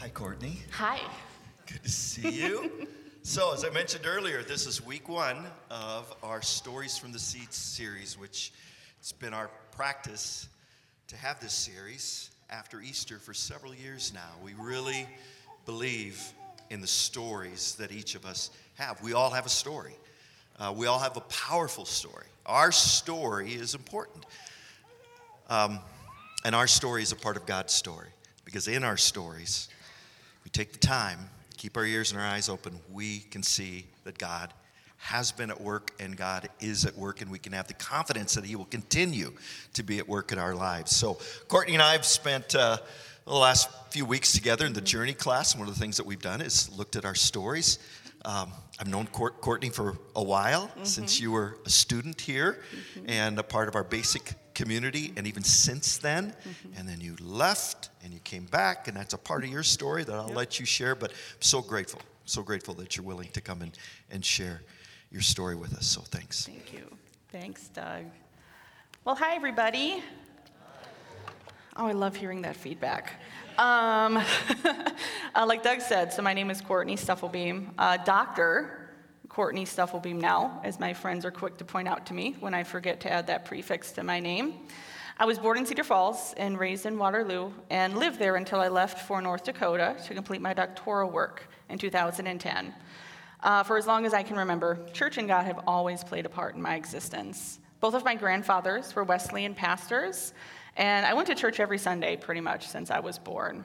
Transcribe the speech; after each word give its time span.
Hi, 0.00 0.08
Courtney. 0.08 0.56
Hi. 0.70 0.98
Good 1.66 1.82
to 1.82 1.90
see 1.90 2.30
you. 2.30 2.88
so, 3.22 3.52
as 3.52 3.66
I 3.66 3.68
mentioned 3.68 4.06
earlier, 4.06 4.42
this 4.42 4.66
is 4.66 4.82
week 4.82 5.10
one 5.10 5.44
of 5.70 6.10
our 6.22 6.40
Stories 6.40 6.96
from 6.96 7.12
the 7.12 7.18
Seats 7.18 7.58
series, 7.58 8.18
which 8.18 8.50
it's 8.98 9.12
been 9.12 9.34
our 9.34 9.50
practice 9.72 10.48
to 11.08 11.16
have 11.16 11.38
this 11.38 11.52
series 11.52 12.30
after 12.48 12.80
Easter 12.80 13.18
for 13.18 13.34
several 13.34 13.74
years 13.74 14.10
now. 14.14 14.30
We 14.42 14.54
really 14.54 15.06
believe 15.66 16.32
in 16.70 16.80
the 16.80 16.86
stories 16.86 17.74
that 17.74 17.92
each 17.92 18.14
of 18.14 18.24
us 18.24 18.52
have. 18.76 19.02
We 19.02 19.12
all 19.12 19.28
have 19.28 19.44
a 19.44 19.50
story, 19.50 19.96
uh, 20.58 20.72
we 20.74 20.86
all 20.86 20.98
have 20.98 21.18
a 21.18 21.24
powerful 21.28 21.84
story. 21.84 22.24
Our 22.46 22.72
story 22.72 23.52
is 23.52 23.74
important. 23.74 24.24
Um, 25.50 25.78
and 26.42 26.54
our 26.54 26.66
story 26.66 27.02
is 27.02 27.12
a 27.12 27.16
part 27.16 27.36
of 27.36 27.44
God's 27.44 27.74
story 27.74 28.08
because 28.46 28.66
in 28.66 28.82
our 28.82 28.96
stories, 28.96 29.68
we 30.44 30.50
take 30.50 30.72
the 30.72 30.78
time, 30.78 31.18
keep 31.56 31.76
our 31.76 31.84
ears 31.84 32.12
and 32.12 32.20
our 32.20 32.26
eyes 32.26 32.48
open, 32.48 32.78
we 32.92 33.20
can 33.30 33.42
see 33.42 33.86
that 34.04 34.18
God 34.18 34.52
has 34.96 35.32
been 35.32 35.50
at 35.50 35.60
work 35.60 35.92
and 35.98 36.16
God 36.16 36.48
is 36.60 36.84
at 36.84 36.96
work, 36.96 37.22
and 37.22 37.30
we 37.30 37.38
can 37.38 37.52
have 37.52 37.66
the 37.66 37.74
confidence 37.74 38.34
that 38.34 38.44
He 38.44 38.54
will 38.54 38.66
continue 38.66 39.32
to 39.72 39.82
be 39.82 39.98
at 39.98 40.08
work 40.08 40.30
in 40.30 40.38
our 40.38 40.54
lives. 40.54 40.94
So, 40.94 41.18
Courtney 41.48 41.74
and 41.74 41.82
I 41.82 41.92
have 41.92 42.04
spent 42.04 42.54
uh, 42.54 42.78
the 43.24 43.32
last 43.34 43.70
few 43.90 44.04
weeks 44.04 44.32
together 44.32 44.66
in 44.66 44.72
the 44.72 44.80
Journey 44.80 45.14
class. 45.14 45.56
One 45.56 45.68
of 45.68 45.74
the 45.74 45.80
things 45.80 45.96
that 45.96 46.06
we've 46.06 46.20
done 46.20 46.40
is 46.40 46.70
looked 46.76 46.96
at 46.96 47.04
our 47.04 47.14
stories. 47.14 47.78
Um, 48.24 48.52
I've 48.78 48.88
known 48.88 49.06
Courtney 49.06 49.70
for 49.70 49.96
a 50.14 50.22
while, 50.22 50.68
mm-hmm. 50.68 50.84
since 50.84 51.20
you 51.20 51.32
were 51.32 51.56
a 51.64 51.70
student 51.70 52.20
here 52.20 52.58
mm-hmm. 52.96 53.08
and 53.08 53.38
a 53.38 53.42
part 53.42 53.68
of 53.68 53.74
our 53.74 53.84
basic 53.84 54.34
community, 54.60 55.12
and 55.16 55.26
even 55.26 55.42
since 55.42 55.96
then. 55.96 56.30
Mm-hmm. 56.30 56.78
And 56.78 56.88
then 56.88 57.00
you 57.00 57.16
left 57.20 57.90
and 58.04 58.12
you 58.12 58.20
came 58.20 58.44
back, 58.46 58.88
and 58.88 58.96
that's 58.96 59.14
a 59.14 59.18
part 59.18 59.42
of 59.44 59.50
your 59.50 59.62
story 59.62 60.04
that 60.04 60.14
I'll 60.14 60.28
yep. 60.28 60.36
let 60.36 60.60
you 60.60 60.66
share. 60.66 60.94
But 60.94 61.10
I'm 61.10 61.42
so 61.42 61.62
grateful, 61.62 62.00
so 62.26 62.42
grateful 62.42 62.74
that 62.74 62.96
you're 62.96 63.06
willing 63.06 63.30
to 63.30 63.40
come 63.40 63.62
and, 63.62 63.72
and 64.10 64.24
share 64.24 64.62
your 65.10 65.22
story 65.22 65.56
with 65.56 65.74
us. 65.74 65.86
So 65.86 66.02
thanks. 66.02 66.46
Thank 66.46 66.72
you. 66.72 66.86
Thanks, 67.30 67.68
Doug. 67.68 68.04
Well, 69.04 69.14
hi, 69.14 69.34
everybody. 69.34 70.02
Oh, 71.76 71.86
I 71.86 71.92
love 71.92 72.16
hearing 72.16 72.42
that 72.42 72.56
feedback. 72.56 73.14
Um, 73.56 74.16
uh, 75.34 75.46
like 75.46 75.62
Doug 75.62 75.80
said, 75.80 76.12
so 76.12 76.20
my 76.22 76.34
name 76.34 76.50
is 76.50 76.60
Courtney 76.60 76.96
Stuffelbeam, 76.96 77.70
uh, 77.78 77.96
Dr. 77.98 78.79
Courtney 79.30 79.64
Stuffelbeam 79.64 80.20
now, 80.20 80.60
as 80.64 80.80
my 80.80 80.92
friends 80.92 81.24
are 81.24 81.30
quick 81.30 81.56
to 81.58 81.64
point 81.64 81.86
out 81.86 82.04
to 82.06 82.14
me 82.14 82.34
when 82.40 82.52
I 82.52 82.64
forget 82.64 82.98
to 83.02 83.12
add 83.12 83.28
that 83.28 83.44
prefix 83.44 83.92
to 83.92 84.02
my 84.02 84.18
name. 84.18 84.54
I 85.18 85.24
was 85.24 85.38
born 85.38 85.56
in 85.56 85.64
Cedar 85.64 85.84
Falls 85.84 86.34
and 86.36 86.58
raised 86.58 86.84
in 86.84 86.98
Waterloo 86.98 87.52
and 87.70 87.96
lived 87.96 88.18
there 88.18 88.34
until 88.34 88.58
I 88.60 88.66
left 88.66 89.06
for 89.06 89.22
North 89.22 89.44
Dakota 89.44 89.96
to 90.08 90.14
complete 90.14 90.40
my 90.40 90.52
doctoral 90.52 91.08
work 91.08 91.48
in 91.68 91.78
2010. 91.78 92.74
Uh, 93.42 93.62
for 93.62 93.78
as 93.78 93.86
long 93.86 94.04
as 94.04 94.12
I 94.12 94.24
can 94.24 94.36
remember, 94.36 94.84
church 94.92 95.16
and 95.16 95.28
God 95.28 95.46
have 95.46 95.60
always 95.64 96.02
played 96.02 96.26
a 96.26 96.28
part 96.28 96.56
in 96.56 96.60
my 96.60 96.74
existence. 96.74 97.60
Both 97.78 97.94
of 97.94 98.04
my 98.04 98.16
grandfathers 98.16 98.92
were 98.96 99.04
Wesleyan 99.04 99.54
pastors, 99.54 100.34
and 100.76 101.06
I 101.06 101.14
went 101.14 101.28
to 101.28 101.36
church 101.36 101.60
every 101.60 101.78
Sunday 101.78 102.16
pretty 102.16 102.40
much 102.40 102.66
since 102.66 102.90
I 102.90 102.98
was 102.98 103.16
born. 103.16 103.64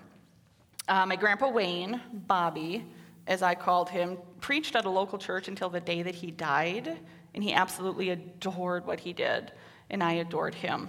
Uh, 0.88 1.08
my 1.08 1.16
grandpa 1.16 1.50
Wayne, 1.50 2.00
Bobby, 2.14 2.86
as 3.28 3.42
I 3.42 3.56
called 3.56 3.90
him, 3.90 4.18
preached 4.46 4.76
at 4.76 4.86
a 4.86 4.90
local 4.92 5.18
church 5.18 5.48
until 5.48 5.70
the 5.70 5.80
day 5.80 6.04
that 6.04 6.14
he 6.14 6.30
died, 6.30 7.00
and 7.34 7.44
he 7.44 7.52
absolutely 7.52 8.12
adored 8.12 8.86
what 8.86 9.00
he 9.00 9.12
did, 9.12 9.52
and 9.90 10.04
I 10.04 10.14
adored 10.14 10.54
him. 10.54 10.88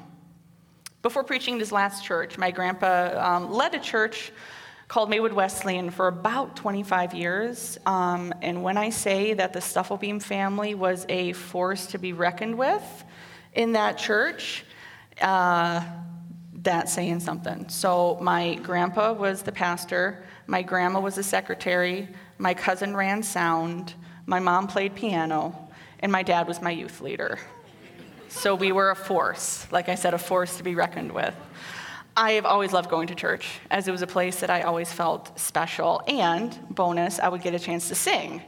Before 1.00 1.24
preaching 1.24 1.58
his 1.58 1.72
last 1.72 2.04
church, 2.04 2.36
my 2.36 2.50
grandpa 2.50 3.18
um, 3.18 3.50
led 3.50 3.74
a 3.74 3.78
church 3.78 4.30
called 4.88 5.08
Maywood 5.08 5.32
Wesleyan 5.32 5.88
for 5.88 6.06
about 6.06 6.54
25 6.56 7.14
years. 7.14 7.78
Um, 7.86 8.34
and 8.42 8.62
when 8.62 8.76
I 8.76 8.90
say 8.90 9.32
that 9.32 9.54
the 9.54 9.60
Stuffelbeam 9.60 10.20
family 10.20 10.74
was 10.74 11.06
a 11.08 11.32
force 11.32 11.86
to 11.86 11.98
be 11.98 12.12
reckoned 12.12 12.58
with 12.58 13.04
in 13.54 13.72
that 13.72 13.96
church, 13.96 14.66
uh, 15.22 15.82
that's 16.52 16.92
saying 16.92 17.20
something. 17.20 17.70
So 17.70 18.18
my 18.20 18.56
grandpa 18.56 19.14
was 19.14 19.40
the 19.40 19.52
pastor, 19.52 20.26
my 20.46 20.60
grandma 20.60 21.00
was 21.00 21.14
the 21.14 21.22
secretary, 21.22 22.10
my 22.38 22.54
cousin 22.54 22.96
ran 22.96 23.22
sound, 23.22 23.94
my 24.26 24.38
mom 24.38 24.66
played 24.66 24.94
piano, 24.94 25.68
and 26.00 26.12
my 26.12 26.22
dad 26.22 26.46
was 26.46 26.60
my 26.60 26.70
youth 26.70 27.00
leader. 27.00 27.38
So 28.28 28.54
we 28.54 28.72
were 28.72 28.90
a 28.90 28.96
force, 28.96 29.66
like 29.70 29.88
I 29.88 29.94
said, 29.94 30.12
a 30.12 30.18
force 30.18 30.58
to 30.58 30.62
be 30.62 30.74
reckoned 30.74 31.12
with. 31.12 31.34
I 32.16 32.32
have 32.32 32.46
always 32.46 32.72
loved 32.72 32.90
going 32.90 33.08
to 33.08 33.14
church, 33.14 33.46
as 33.70 33.88
it 33.88 33.92
was 33.92 34.02
a 34.02 34.06
place 34.06 34.40
that 34.40 34.50
I 34.50 34.62
always 34.62 34.92
felt 34.92 35.38
special. 35.38 36.02
And, 36.08 36.58
bonus, 36.70 37.18
I 37.18 37.28
would 37.28 37.42
get 37.42 37.54
a 37.54 37.58
chance 37.58 37.88
to 37.88 37.94
sing 37.94 38.42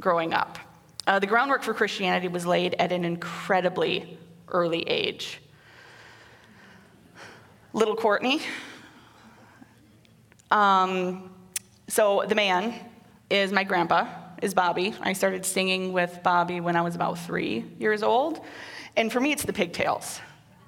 growing 0.00 0.32
up. 0.32 0.58
Uh, 1.06 1.18
the 1.18 1.26
groundwork 1.26 1.62
for 1.62 1.74
Christianity 1.74 2.28
was 2.28 2.46
laid 2.46 2.74
at 2.78 2.92
an 2.92 3.04
incredibly 3.04 4.18
early 4.48 4.82
age. 4.88 5.40
Little 7.72 7.96
Courtney. 7.96 8.40
Um, 10.50 11.30
so, 11.88 12.24
the 12.28 12.34
man 12.34 12.74
is 13.30 13.52
my 13.52 13.64
grandpa, 13.64 14.06
is 14.42 14.52
Bobby. 14.52 14.94
I 15.00 15.12
started 15.12 15.46
singing 15.46 15.92
with 15.92 16.20
Bobby 16.22 16.60
when 16.60 16.76
I 16.76 16.82
was 16.82 16.96
about 16.96 17.18
three 17.18 17.64
years 17.78 18.02
old. 18.02 18.44
And 18.96 19.12
for 19.12 19.20
me, 19.20 19.32
it's 19.32 19.44
the 19.44 19.52
pigtails. 19.52 20.20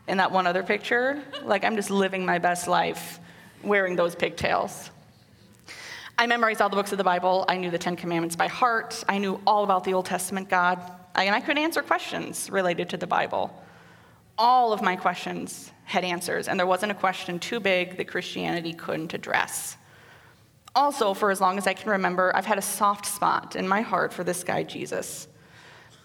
In 0.09 0.17
that 0.19 0.31
one 0.31 0.47
other 0.47 0.63
picture, 0.63 1.23
like 1.45 1.65
I'm 1.65 1.77
just 1.77 1.91
living 1.91 2.25
my 2.25 2.39
best 2.39 2.69
life 2.69 3.19
wearing 3.63 3.97
those 3.97 4.15
pigtails. 4.15 4.91
I 6.19 6.27
memorized 6.27 6.61
all 6.61 6.69
the 6.69 6.77
books 6.77 6.93
of 6.93 6.99
the 6.99 7.05
Bible. 7.05 7.45
I 7.49 7.57
knew 7.57 7.71
the 7.71 7.79
Ten 7.79 7.97
Commandments 7.97 8.37
by 8.37 8.47
heart. 8.47 9.03
I 9.09 9.19
knew 9.19 9.41
all 9.47 9.65
about 9.65 9.85
the 9.85 9.95
Old 9.95 10.07
Testament 10.07 10.49
God. 10.49 10.81
And 11.15 11.35
I 11.35 11.41
could 11.41 11.59
answer 11.59 11.83
questions 11.83 12.49
related 12.51 12.91
to 12.91 12.97
the 12.97 13.07
Bible. 13.07 13.53
All 14.39 14.73
of 14.73 14.83
my 14.83 14.97
questions 14.97 15.71
had 15.85 16.05
answers, 16.05 16.49
and 16.49 16.59
there 16.59 16.67
wasn't 16.67 16.93
a 16.93 16.95
question 16.95 17.39
too 17.39 17.61
big 17.61 17.97
that 17.97 18.09
Christianity 18.09 18.73
couldn't 18.73 19.15
address. 19.15 19.77
Also, 20.75 21.13
for 21.13 21.31
as 21.31 21.41
long 21.41 21.59
as 21.59 21.67
I 21.67 21.75
can 21.75 21.91
remember, 21.91 22.35
I've 22.35 22.47
had 22.47 22.59
a 22.59 22.63
soft 22.63 23.07
spot 23.07 23.57
in 23.57 23.69
my 23.69 23.83
heart 23.83 24.13
for 24.13 24.25
this 24.25 24.43
guy, 24.43 24.63
Jesus. 24.63 25.29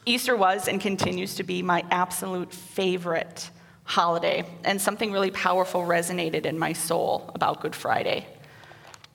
Easter 0.05 0.35
was 0.35 0.67
and 0.67 0.81
continues 0.81 1.35
to 1.35 1.43
be 1.43 1.61
my 1.61 1.83
absolute 1.91 2.53
favorite 2.53 3.49
holiday, 3.83 4.45
and 4.65 4.81
something 4.81 5.13
really 5.13 5.31
powerful 5.31 5.81
resonated 5.81 6.45
in 6.45 6.59
my 6.59 6.73
soul 6.73 7.31
about 7.33 7.61
Good 7.61 7.73
Friday. 7.73 8.27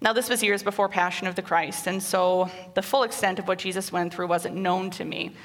Now, 0.01 0.15
this 0.15 0.31
was 0.31 0.43
years 0.43 0.63
before 0.63 0.89
Passion 0.89 1.27
of 1.27 1.35
the 1.35 1.43
Christ, 1.43 1.87
and 1.87 2.03
so 2.03 2.51
the 2.75 2.81
full 2.83 3.03
extent 3.03 3.39
of 3.39 3.47
what 3.47 3.59
Jesus 3.59 3.93
went 3.93 4.15
through 4.15 4.29
wasn't 4.29 4.57
known 4.57 4.91
to 4.93 5.05
me, 5.05 5.37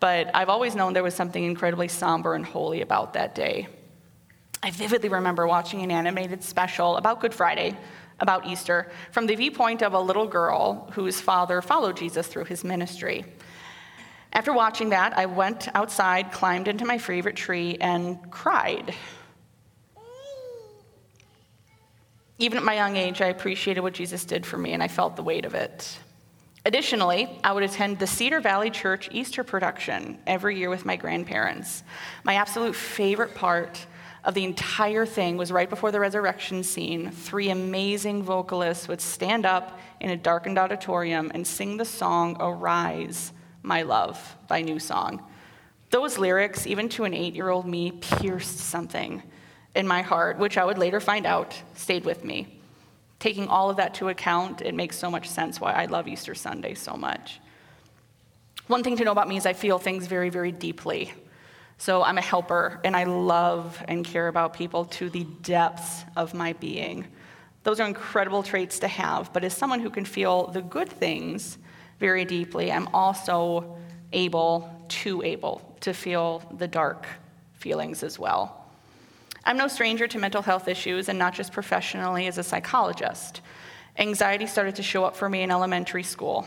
but 0.00 0.34
I've 0.34 0.48
always 0.48 0.74
known 0.74 0.94
there 0.94 1.02
was 1.02 1.14
something 1.14 1.44
incredibly 1.44 1.88
somber 1.88 2.34
and 2.34 2.44
holy 2.44 2.80
about 2.80 3.12
that 3.12 3.34
day. 3.34 3.68
I 4.62 4.70
vividly 4.70 5.10
remember 5.10 5.46
watching 5.46 5.82
an 5.82 5.90
animated 5.90 6.42
special 6.42 6.96
about 6.96 7.20
Good 7.20 7.34
Friday, 7.34 7.76
about 8.20 8.46
Easter, 8.46 8.90
from 9.12 9.26
the 9.26 9.34
viewpoint 9.34 9.82
of 9.82 9.94
a 9.94 10.00
little 10.00 10.26
girl 10.26 10.90
whose 10.92 11.20
father 11.20 11.60
followed 11.60 11.96
Jesus 11.96 12.26
through 12.26 12.44
his 12.44 12.62
ministry. 12.62 13.24
After 14.32 14.52
watching 14.52 14.90
that, 14.90 15.16
I 15.18 15.26
went 15.26 15.68
outside, 15.74 16.30
climbed 16.30 16.68
into 16.68 16.84
my 16.84 16.98
favorite 16.98 17.36
tree, 17.36 17.76
and 17.80 18.30
cried. 18.30 18.94
Even 22.38 22.56
at 22.58 22.64
my 22.64 22.74
young 22.74 22.96
age, 22.96 23.20
I 23.20 23.26
appreciated 23.26 23.80
what 23.80 23.92
Jesus 23.92 24.24
did 24.24 24.46
for 24.46 24.56
me, 24.56 24.72
and 24.72 24.82
I 24.82 24.88
felt 24.88 25.16
the 25.16 25.22
weight 25.22 25.44
of 25.44 25.54
it. 25.54 25.98
Additionally, 26.64 27.28
I 27.42 27.52
would 27.52 27.62
attend 27.62 27.98
the 27.98 28.06
Cedar 28.06 28.40
Valley 28.40 28.70
Church 28.70 29.08
Easter 29.12 29.42
production 29.42 30.18
every 30.26 30.58
year 30.58 30.68
with 30.68 30.84
my 30.84 30.96
grandparents. 30.96 31.82
My 32.22 32.34
absolute 32.34 32.76
favorite 32.76 33.34
part 33.34 33.86
of 34.24 34.34
the 34.34 34.44
entire 34.44 35.06
thing 35.06 35.36
was 35.36 35.50
right 35.50 35.70
before 35.70 35.90
the 35.90 36.00
resurrection 36.00 36.62
scene. 36.62 37.10
Three 37.10 37.50
amazing 37.50 38.22
vocalists 38.22 38.88
would 38.88 39.00
stand 39.00 39.46
up 39.46 39.78
in 40.00 40.10
a 40.10 40.16
darkened 40.16 40.58
auditorium 40.58 41.30
and 41.34 41.46
sing 41.46 41.76
the 41.76 41.84
song 41.84 42.36
Arise 42.40 43.32
my 43.62 43.82
Love 43.82 44.36
by 44.48 44.60
New 44.62 44.78
Song. 44.78 45.22
Those 45.90 46.18
lyrics, 46.18 46.66
even 46.66 46.88
to 46.90 47.04
an 47.04 47.14
eight 47.14 47.34
year 47.34 47.48
old 47.48 47.66
me, 47.66 47.92
pierced 47.92 48.58
something 48.58 49.22
in 49.74 49.86
my 49.86 50.02
heart, 50.02 50.38
which 50.38 50.58
I 50.58 50.64
would 50.64 50.78
later 50.78 51.00
find 51.00 51.26
out 51.26 51.60
stayed 51.74 52.04
with 52.04 52.24
me. 52.24 52.60
Taking 53.18 53.48
all 53.48 53.70
of 53.70 53.76
that 53.76 53.94
to 53.94 54.08
account, 54.08 54.62
it 54.62 54.74
makes 54.74 54.96
so 54.96 55.10
much 55.10 55.28
sense 55.28 55.60
why 55.60 55.72
I 55.72 55.86
love 55.86 56.08
Easter 56.08 56.34
Sunday 56.34 56.74
so 56.74 56.94
much. 56.94 57.40
One 58.66 58.82
thing 58.82 58.96
to 58.96 59.04
know 59.04 59.12
about 59.12 59.28
me 59.28 59.36
is 59.36 59.46
I 59.46 59.52
feel 59.52 59.78
things 59.78 60.06
very, 60.06 60.30
very 60.30 60.52
deeply. 60.52 61.12
So 61.80 62.02
I'm 62.02 62.18
a 62.18 62.20
helper, 62.20 62.78
and 62.84 62.94
I 62.94 63.04
love 63.04 63.82
and 63.88 64.04
care 64.04 64.28
about 64.28 64.52
people 64.52 64.84
to 64.84 65.08
the 65.08 65.24
depths 65.24 66.04
of 66.14 66.34
my 66.34 66.52
being. 66.52 67.06
Those 67.62 67.80
are 67.80 67.88
incredible 67.88 68.42
traits 68.42 68.80
to 68.80 68.88
have, 68.88 69.32
but 69.32 69.44
as 69.44 69.56
someone 69.56 69.80
who 69.80 69.88
can 69.88 70.04
feel 70.04 70.48
the 70.48 70.60
good 70.60 70.90
things, 70.90 71.56
very 71.98 72.26
deeply, 72.26 72.70
I'm 72.70 72.86
also 72.88 73.78
able, 74.12 74.70
too 74.88 75.22
able, 75.22 75.74
to 75.80 75.94
feel 75.94 76.42
the 76.58 76.68
dark 76.68 77.06
feelings 77.54 78.02
as 78.02 78.18
well. 78.18 78.66
I'm 79.46 79.56
no 79.56 79.66
stranger 79.66 80.06
to 80.06 80.18
mental 80.18 80.42
health 80.42 80.68
issues, 80.68 81.08
and 81.08 81.18
not 81.18 81.32
just 81.32 81.50
professionally 81.50 82.26
as 82.26 82.36
a 82.36 82.42
psychologist. 82.42 83.40
Anxiety 83.96 84.46
started 84.46 84.76
to 84.76 84.82
show 84.82 85.06
up 85.06 85.16
for 85.16 85.30
me 85.30 85.40
in 85.40 85.50
elementary 85.50 86.02
school. 86.02 86.46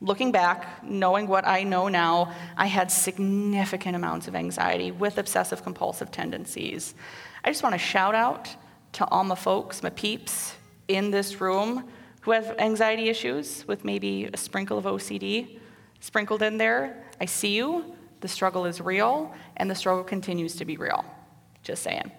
Looking 0.00 0.30
back, 0.30 0.84
knowing 0.84 1.26
what 1.26 1.46
I 1.46 1.62
know 1.62 1.88
now, 1.88 2.32
I 2.56 2.66
had 2.66 2.90
significant 2.90 3.96
amounts 3.96 4.28
of 4.28 4.34
anxiety 4.34 4.90
with 4.90 5.16
obsessive 5.16 5.62
compulsive 5.62 6.10
tendencies. 6.10 6.94
I 7.42 7.50
just 7.50 7.62
want 7.62 7.74
to 7.74 7.78
shout 7.78 8.14
out 8.14 8.54
to 8.92 9.06
all 9.08 9.24
my 9.24 9.34
folks, 9.34 9.82
my 9.82 9.90
peeps 9.90 10.54
in 10.88 11.10
this 11.10 11.40
room 11.40 11.88
who 12.20 12.32
have 12.32 12.56
anxiety 12.58 13.08
issues 13.08 13.66
with 13.66 13.84
maybe 13.84 14.28
a 14.32 14.36
sprinkle 14.36 14.76
of 14.76 14.84
OCD 14.84 15.58
sprinkled 16.00 16.42
in 16.42 16.58
there. 16.58 17.04
I 17.20 17.24
see 17.24 17.56
you. 17.56 17.96
The 18.20 18.28
struggle 18.28 18.66
is 18.66 18.80
real, 18.80 19.34
and 19.56 19.70
the 19.70 19.74
struggle 19.74 20.04
continues 20.04 20.56
to 20.56 20.64
be 20.64 20.76
real. 20.76 21.04
Just 21.62 21.82
saying. 21.82 22.10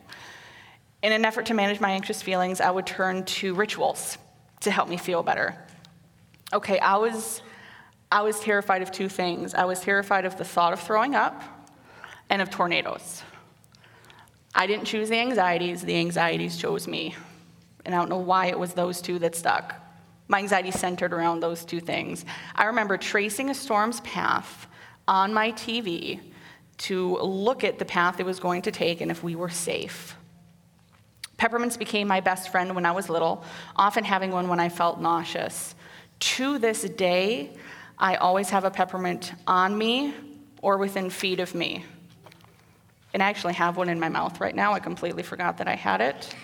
In 1.04 1.12
an 1.12 1.26
effort 1.26 1.46
to 1.48 1.54
manage 1.54 1.80
my 1.80 1.92
anxious 1.92 2.22
feelings, 2.22 2.60
I 2.60 2.72
would 2.72 2.88
turn 2.88 3.24
to 3.26 3.54
rituals 3.54 4.18
to 4.62 4.72
help 4.72 4.90
me 4.90 4.98
feel 4.98 5.22
better. 5.22 5.56
Okay, 6.54 6.80
I 6.80 6.98
was 6.98 7.42
I 8.12 8.22
was 8.22 8.40
terrified 8.40 8.82
of 8.82 8.92
two 8.92 9.10
things. 9.10 9.54
I 9.54 9.66
was 9.66 9.82
terrified 9.82 10.26
of 10.26 10.38
the 10.38 10.46
thought 10.46 10.74
of 10.74 10.80
throwing 10.80 11.16
up 11.16 11.42
and 12.30 12.42
of 12.42 12.50
tornadoes. 12.50 13.24
I 14.56 14.66
didn't 14.66 14.86
choose 14.86 15.10
the 15.10 15.18
anxieties, 15.18 15.82
the 15.82 15.96
anxieties 15.98 16.58
chose 16.58 16.88
me. 16.88 17.16
And 17.86 17.94
I 17.94 17.98
don't 17.98 18.10
know 18.10 18.18
why 18.18 18.48
it 18.48 18.58
was 18.58 18.74
those 18.74 19.02
two 19.02 19.20
that 19.20 19.36
stuck. 19.36 19.76
My 20.28 20.40
anxiety 20.40 20.72
centered 20.72 21.14
around 21.14 21.40
those 21.40 21.64
two 21.64 21.80
things. 21.80 22.26
I 22.56 22.66
remember 22.66 22.98
tracing 22.98 23.50
a 23.50 23.54
storm's 23.54 24.02
path 24.02 24.68
on 25.08 25.34
my 25.34 25.52
TV 25.54 26.20
to 26.80 27.18
look 27.18 27.64
at 27.64 27.80
the 27.80 27.86
path 27.86 28.20
it 28.20 28.26
was 28.26 28.40
going 28.40 28.62
to 28.64 28.72
take 28.72 29.02
and 29.02 29.10
if 29.10 29.24
we 29.24 29.36
were 29.36 29.50
safe. 29.50 30.16
Peppermints 31.38 31.78
became 31.78 32.08
my 32.08 32.20
best 32.20 32.50
friend 32.50 32.74
when 32.74 32.86
I 32.86 32.92
was 32.92 33.10
little, 33.10 33.44
often 33.76 34.04
having 34.04 34.32
one 34.32 34.48
when 34.48 34.60
I 34.60 34.70
felt 34.70 35.00
nauseous. 35.00 35.76
To 36.20 36.58
this 36.58 36.82
day, 36.82 37.52
I 38.00 38.16
always 38.16 38.50
have 38.52 38.64
a 38.64 38.72
peppermint 38.72 39.34
on 39.48 39.76
me 39.78 40.14
or 40.62 40.78
within 40.78 41.10
feet 41.10 41.40
of 41.40 41.56
me. 41.56 41.84
And 43.14 43.24
I 43.24 43.30
actually 43.30 43.54
have 43.54 43.78
one 43.78 43.90
in 43.90 44.00
my 44.00 44.10
mouth 44.10 44.40
right 44.40 44.56
now. 44.56 44.74
I 44.74 44.80
completely 44.80 45.24
forgot 45.24 45.58
that 45.58 45.68
I 45.68 45.76
had 45.76 46.02
it. 46.02 46.36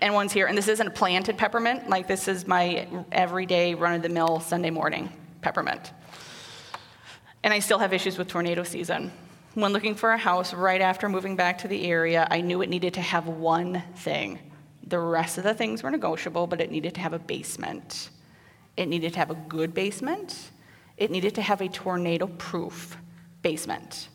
And 0.00 0.14
one's 0.14 0.32
here. 0.32 0.46
And 0.46 0.56
this 0.56 0.68
isn't 0.68 0.86
a 0.86 0.90
planted 0.90 1.36
peppermint. 1.36 1.88
Like, 1.88 2.06
this 2.06 2.28
is 2.28 2.46
my 2.46 2.86
everyday 3.12 3.74
run 3.74 3.94
of 3.94 4.02
the 4.02 4.08
mill 4.08 4.40
Sunday 4.40 4.70
morning 4.70 5.10
peppermint. 5.42 5.92
And 7.42 7.52
I 7.52 7.58
still 7.58 7.78
have 7.78 7.92
issues 7.92 8.16
with 8.16 8.28
tornado 8.28 8.62
season. 8.62 9.12
When 9.54 9.72
looking 9.72 9.94
for 9.94 10.12
a 10.12 10.18
house 10.18 10.52
right 10.52 10.80
after 10.80 11.08
moving 11.08 11.36
back 11.36 11.58
to 11.58 11.68
the 11.68 11.86
area, 11.86 12.26
I 12.30 12.40
knew 12.40 12.62
it 12.62 12.68
needed 12.68 12.94
to 12.94 13.00
have 13.00 13.26
one 13.26 13.82
thing. 13.96 14.38
The 14.86 14.98
rest 14.98 15.38
of 15.38 15.44
the 15.44 15.54
things 15.54 15.82
were 15.82 15.90
negotiable, 15.90 16.46
but 16.46 16.60
it 16.60 16.70
needed 16.70 16.94
to 16.94 17.00
have 17.00 17.12
a 17.12 17.18
basement. 17.18 18.10
It 18.76 18.86
needed 18.86 19.12
to 19.14 19.18
have 19.18 19.30
a 19.30 19.34
good 19.34 19.74
basement. 19.74 20.50
It 20.96 21.10
needed 21.10 21.34
to 21.36 21.42
have 21.42 21.60
a 21.60 21.68
tornado 21.68 22.26
proof 22.26 22.96
basement. 23.42 24.08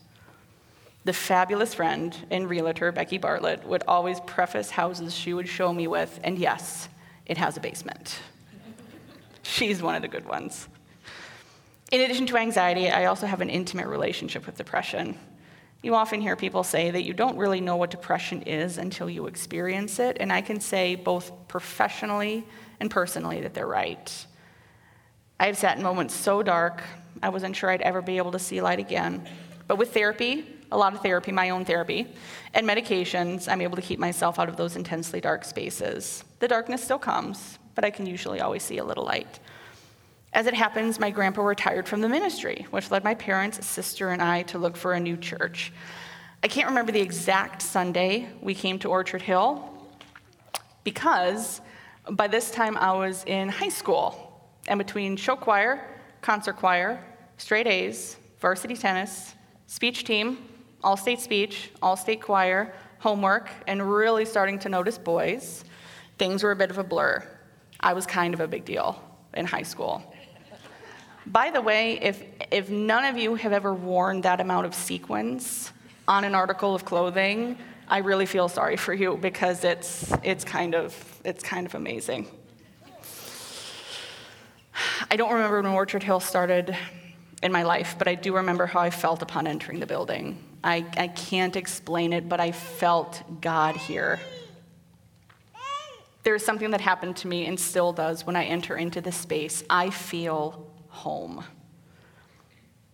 The 1.04 1.14
fabulous 1.14 1.74
friend 1.74 2.16
and 2.30 2.48
realtor, 2.48 2.92
Becky 2.92 3.18
Bartlett, 3.18 3.66
would 3.66 3.84
always 3.88 4.20
preface 4.22 4.70
houses 4.70 5.16
she 5.16 5.34
would 5.34 5.48
show 5.48 5.74
me 5.74 5.88
with, 5.88 6.20
and 6.24 6.38
yes, 6.38 6.90
it 7.26 7.38
has 7.38 7.58
a 7.58 7.60
basement. 7.60 8.20
She's 9.42 9.82
one 9.82 9.96
of 9.96 10.04
the 10.04 10.08
good 10.08 10.26
ones. 10.26 10.68
In 11.92 12.02
addition 12.02 12.28
to 12.28 12.38
anxiety, 12.38 12.90
I 12.90 13.06
also 13.06 13.26
have 13.26 13.42
an 13.42 13.50
intimate 13.50 13.88
relationship 13.88 14.46
with 14.46 14.58
depression. 14.58 15.18
You 15.82 15.96
often 15.96 16.22
hear 16.22 16.36
people 16.36 16.64
say 16.64 16.92
that 16.92 17.02
you 17.02 17.14
don't 17.14 17.36
really 17.36 17.62
know 17.62 17.78
what 17.78 17.90
depression 17.90 18.44
is 18.44 18.78
until 18.78 19.10
you 19.10 19.26
experience 19.26 19.98
it, 19.98 20.18
and 20.20 20.32
I 20.32 20.42
can 20.42 20.60
say 20.60 20.96
both 20.96 21.32
professionally 21.48 22.46
and 22.80 22.92
personally 22.92 23.42
that 23.42 23.56
they're 23.56 23.68
right. 23.68 24.26
I 25.42 25.48
have 25.48 25.58
sat 25.58 25.76
in 25.76 25.82
moments 25.82 26.14
so 26.14 26.44
dark, 26.44 26.84
I 27.24 27.30
wasn't 27.30 27.56
sure 27.56 27.72
I'd 27.72 27.82
ever 27.82 28.00
be 28.00 28.18
able 28.18 28.32
to 28.34 28.38
see 28.38 28.62
light 28.62 28.78
again. 28.78 29.28
But 29.66 29.78
with 29.78 29.92
therapy, 29.92 30.46
a 30.72 30.78
lot 30.78 30.94
of 30.94 31.02
therapy, 31.02 31.32
my 31.32 31.50
own 31.50 31.66
therapy, 31.66 32.06
and 32.54 32.70
medications, 32.70 33.52
I'm 33.52 33.60
able 33.60 33.76
to 33.76 33.82
keep 33.82 33.98
myself 33.98 34.38
out 34.38 34.50
of 34.50 34.56
those 34.56 34.76
intensely 34.76 35.20
dark 35.20 35.44
spaces. 35.44 36.24
The 36.38 36.48
darkness 36.48 36.84
still 36.84 37.00
comes, 37.00 37.58
but 37.74 37.84
I 37.84 37.90
can 37.90 38.06
usually 38.06 38.40
always 38.40 38.62
see 38.62 38.78
a 38.78 38.84
little 38.84 39.04
light. 39.04 39.40
As 40.32 40.46
it 40.46 40.54
happens, 40.54 41.00
my 41.00 41.10
grandpa 41.10 41.42
retired 41.42 41.88
from 41.88 42.02
the 42.02 42.10
ministry, 42.10 42.68
which 42.70 42.92
led 42.92 43.04
my 43.04 43.16
parents, 43.16 43.66
sister, 43.66 44.12
and 44.12 44.22
I 44.22 44.44
to 44.44 44.60
look 44.60 44.78
for 44.78 44.94
a 44.94 45.00
new 45.00 45.18
church. 45.18 45.74
I 46.44 46.50
can't 46.50 46.68
remember 46.68 46.92
the 46.92 47.02
exact 47.02 47.64
Sunday 47.64 48.30
we 48.42 48.54
came 48.54 48.78
to 48.78 48.90
Orchard 48.90 49.24
Hill 49.24 49.68
because 50.84 51.62
by 52.12 52.28
this 52.28 52.52
time 52.52 52.78
I 52.78 52.94
was 52.94 53.24
in 53.26 53.50
high 53.50 53.70
school 53.70 54.31
and 54.68 54.78
between 54.78 55.16
show 55.16 55.36
choir, 55.36 55.86
concert 56.22 56.58
choir, 56.58 57.04
straight 57.38 57.68
A's, 57.68 58.18
varsity 58.40 58.76
tennis, 58.76 59.34
speech 59.68 60.04
team, 60.04 60.38
all 60.84 60.98
state 60.98 61.20
speech, 61.20 61.72
all 61.82 61.96
state 61.96 62.22
choir, 62.22 62.74
homework, 63.00 63.50
and 63.68 63.92
really 63.92 64.26
starting 64.26 64.60
to 64.60 64.70
notice 64.70 64.98
boys, 64.98 65.64
things 66.18 66.44
were 66.44 66.52
a 66.52 66.56
bit 66.56 66.70
of 66.70 66.78
a 66.78 66.84
blur. 66.84 67.24
I 67.80 67.94
was 67.94 68.06
kind 68.06 68.34
of 68.34 68.40
a 68.40 68.48
big 68.48 68.66
deal 68.66 69.02
in 69.34 69.46
high 69.46 69.64
school. 69.64 70.04
By 71.26 71.52
the 71.52 71.62
way, 71.62 72.00
if, 72.02 72.24
if 72.52 72.70
none 72.70 73.06
of 73.06 73.18
you 73.18 73.36
have 73.36 73.54
ever 73.54 73.74
worn 73.74 74.22
that 74.22 74.40
amount 74.40 74.66
of 74.66 74.74
sequins 74.74 75.72
on 76.08 76.24
an 76.24 76.36
article 76.36 76.74
of 76.74 76.84
clothing, 76.84 77.58
I 77.88 78.00
really 78.00 78.26
feel 78.26 78.50
sorry 78.50 78.78
for 78.78 78.94
you 78.94 79.18
because 79.18 79.64
it's, 79.64 80.12
it's, 80.24 80.44
kind, 80.44 80.74
of, 80.76 81.22
it's 81.24 81.44
kind 81.44 81.66
of 81.66 81.76
amazing. 81.76 82.28
I 85.12 85.18
don't 85.18 85.34
remember 85.34 85.62
when 85.62 85.74
Orchard 85.74 86.04
Hill 86.04 86.22
started 86.22 86.74
in 87.44 87.52
my 87.52 87.64
life, 87.64 87.96
but 87.98 88.08
I 88.08 88.16
do 88.16 88.34
remember 88.34 88.66
how 88.66 88.80
I 88.80 88.90
felt 88.90 89.22
upon 89.22 89.46
entering 89.46 89.82
the 89.82 89.86
building. 89.86 90.42
I, 90.64 90.86
I 90.96 91.10
can't 91.10 91.58
explain 91.58 92.14
it, 92.14 92.30
but 92.30 92.40
I 92.40 92.54
felt 92.54 93.22
God 93.42 93.76
here. 93.76 94.22
There's 96.24 96.46
something 96.46 96.72
that 96.72 96.80
happened 96.80 97.18
to 97.18 97.28
me 97.28 97.46
and 97.46 97.60
still 97.60 97.92
does 97.92 98.26
when 98.26 98.38
I 98.38 98.46
enter 98.46 98.78
into 98.78 99.02
this 99.02 99.18
space. 99.18 99.66
I 99.70 99.90
feel 99.90 100.66
home. 100.88 101.44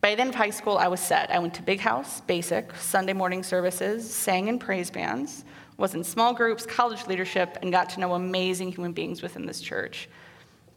By 0.01 0.15
the 0.15 0.21
end 0.21 0.29
of 0.31 0.35
high 0.35 0.49
school, 0.49 0.79
I 0.79 0.87
was 0.87 0.99
set. 0.99 1.29
I 1.29 1.37
went 1.37 1.53
to 1.53 1.61
Big 1.61 1.81
House, 1.81 2.21
basic, 2.21 2.73
Sunday 2.77 3.13
morning 3.13 3.43
services, 3.43 4.11
sang 4.11 4.47
in 4.47 4.57
praise 4.57 4.89
bands, 4.89 5.45
was 5.77 5.93
in 5.93 6.03
small 6.03 6.33
groups, 6.33 6.65
college 6.65 7.05
leadership, 7.05 7.59
and 7.61 7.71
got 7.71 7.89
to 7.91 7.99
know 7.99 8.15
amazing 8.15 8.71
human 8.71 8.93
beings 8.93 9.21
within 9.21 9.45
this 9.45 9.61
church 9.61 10.09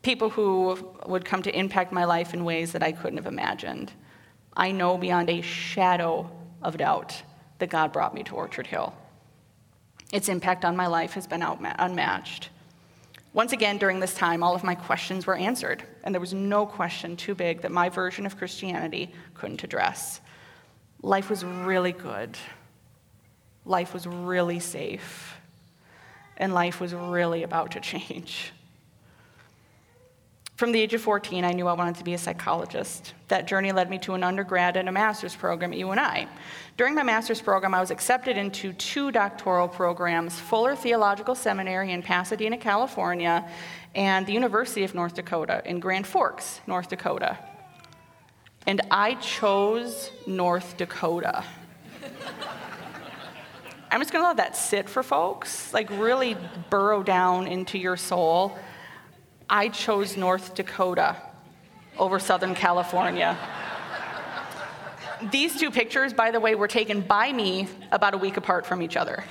people 0.03 0.31
who 0.31 0.95
would 1.07 1.25
come 1.25 1.43
to 1.43 1.59
impact 1.59 1.93
my 1.93 2.05
life 2.05 2.33
in 2.33 2.45
ways 2.45 2.73
that 2.73 2.83
I 2.83 2.93
couldn't 2.93 3.19
have 3.19 3.27
imagined. 3.27 3.93
I 4.57 4.73
know 4.73 4.97
beyond 4.97 5.31
a 5.31 5.43
shadow 5.43 6.31
of 6.63 6.77
doubt 6.77 7.23
that 7.59 7.71
God 7.71 7.93
brought 7.93 8.15
me 8.15 8.23
to 8.25 8.35
Orchard 8.35 8.67
Hill. 8.67 8.95
Its 10.13 10.29
impact 10.29 10.65
on 10.65 10.77
my 10.77 10.87
life 10.87 11.13
has 11.13 11.27
been 11.27 11.43
unmatched. 11.43 12.49
Once 13.33 13.53
again, 13.53 13.79
during 13.79 14.01
this 14.01 14.15
time, 14.15 14.43
all 14.43 14.57
of 14.57 14.65
my 14.65 14.75
questions 14.75 15.25
were 15.25 15.37
answered, 15.37 15.85
and 16.03 16.13
there 16.13 16.21
was 16.21 16.35
no 16.35 16.67
question 16.67 17.17
too 17.17 17.35
big 17.35 17.63
that 17.63 17.71
my 17.71 17.89
version 17.89 18.27
of 18.27 18.37
Christianity 18.37 19.13
couldn't 19.35 19.63
address. 19.63 20.21
Life 21.03 21.31
was 21.31 21.45
really 21.45 21.93
good. 21.93 22.37
Life 23.65 23.95
was 23.95 24.07
really 24.07 24.59
safe. 24.59 25.37
And 26.39 26.53
life 26.53 26.81
was 26.81 26.93
really 26.93 27.45
about 27.45 27.71
to 27.73 27.81
change. 27.93 28.53
From 30.61 30.73
the 30.73 30.81
age 30.83 30.93
of 30.93 31.01
14, 31.01 31.43
I 31.43 31.53
knew 31.53 31.67
I 31.69 31.73
wanted 31.73 31.95
to 31.95 32.05
be 32.05 32.13
a 32.13 32.19
psychologist. 32.19 33.15
That 33.29 33.47
journey 33.47 33.73
led 33.73 33.89
me 33.89 33.97
to 34.01 34.13
an 34.13 34.23
undergrad 34.23 34.77
and 34.77 34.91
a 34.91 34.93
master's 34.93 35.35
program 35.35 35.73
at 35.73 35.79
UNI. 35.79 36.29
During 36.77 36.95
my 36.95 37.03
master's 37.03 37.41
program, 37.41 37.75
I 37.75 37.81
was 37.81 37.91
accepted 37.91 38.37
into 38.37 38.75
two 38.75 39.11
doctoral 39.11 39.69
programs 39.69 40.39
Fuller 40.39 40.77
Theological 40.77 41.35
Seminary 41.35 41.93
in 41.93 42.03
Pasadena, 42.03 42.59
California, 42.59 43.49
and 43.95 44.27
the 44.27 44.35
University 44.35 44.85
of 44.85 44.95
North 44.95 45.15
Dakota 45.15 45.63
in 45.65 45.81
Grand 45.81 46.07
Forks, 46.07 46.61
North 46.67 46.91
Dakota. 46.91 47.39
And 48.67 48.83
I 48.91 49.15
chose 49.15 50.11
North 50.27 50.77
Dakota. 50.77 51.43
I'm 53.91 54.01
just 54.03 54.13
gonna 54.13 54.27
let 54.27 54.37
that 54.37 54.59
sit 54.59 54.91
for 54.91 55.03
folks, 55.03 55.73
like 55.73 55.89
really 55.89 56.37
burrow 56.69 57.03
down 57.03 57.47
into 57.47 57.79
your 57.79 57.97
soul. 57.97 58.59
I 59.53 59.69
chose 59.69 60.17
North 60.17 60.55
Dakota 60.55 61.17
over 61.99 62.21
Southern 62.21 62.55
California. 62.55 63.37
These 65.33 65.59
two 65.59 65.73
pictures, 65.73 66.15
by 66.15 66.31
the 66.31 66.39
way, 66.39 66.55
were 66.55 66.69
taken 66.69 67.01
by 67.01 67.33
me 67.33 67.67
about 67.91 68.15
a 68.15 68.17
week 68.17 68.37
apart 68.37 68.65
from 68.65 68.81
each 68.81 68.97
other. 68.97 69.25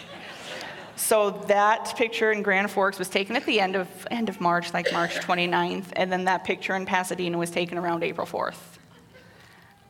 So 0.98 1.32
that 1.48 1.96
picture 1.96 2.34
in 2.34 2.44
Grand 2.44 2.70
Forks 2.70 3.00
was 3.00 3.08
taken 3.08 3.38
at 3.38 3.46
the 3.46 3.62
end 3.62 3.78
of, 3.78 3.88
end 4.12 4.28
of 4.28 4.42
March, 4.42 4.74
like 4.74 4.92
March 4.92 5.16
29th, 5.16 5.86
and 5.94 6.12
then 6.12 6.26
that 6.26 6.44
picture 6.44 6.76
in 6.76 6.86
Pasadena 6.86 7.38
was 7.38 7.50
taken 7.50 7.78
around 7.78 8.04
April 8.04 8.28
4th. 8.28 8.58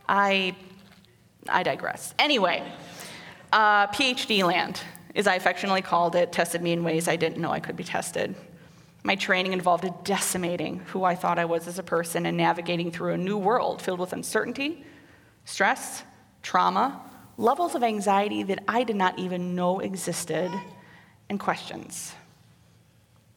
I, 0.07 0.55
I 1.49 1.63
digress. 1.63 2.13
Anyway, 2.19 2.63
uh, 3.51 3.87
PhD 3.87 4.43
land, 4.43 4.79
as 5.15 5.25
I 5.25 5.33
affectionately 5.33 5.81
called 5.81 6.15
it, 6.15 6.31
tested 6.31 6.61
me 6.61 6.71
in 6.71 6.83
ways 6.83 7.07
I 7.07 7.15
didn't 7.15 7.39
know 7.39 7.49
I 7.49 7.59
could 7.59 7.75
be 7.75 7.83
tested. 7.83 8.35
My 9.03 9.15
training 9.15 9.53
involved 9.53 9.87
decimating 10.03 10.79
who 10.87 11.03
I 11.03 11.15
thought 11.15 11.39
I 11.39 11.45
was 11.45 11.67
as 11.67 11.79
a 11.79 11.83
person 11.83 12.25
and 12.25 12.35
navigating 12.37 12.91
through 12.91 13.13
a 13.13 13.17
new 13.17 13.37
world 13.37 13.81
filled 13.81 13.99
with 13.99 14.13
uncertainty, 14.13 14.83
stress, 15.45 16.03
trauma, 16.41 17.01
levels 17.37 17.75
of 17.75 17.83
anxiety 17.83 18.43
that 18.43 18.63
I 18.67 18.83
did 18.83 18.97
not 18.97 19.17
even 19.17 19.55
know 19.55 19.79
existed, 19.79 20.51
and 21.29 21.39
questions. 21.39 22.13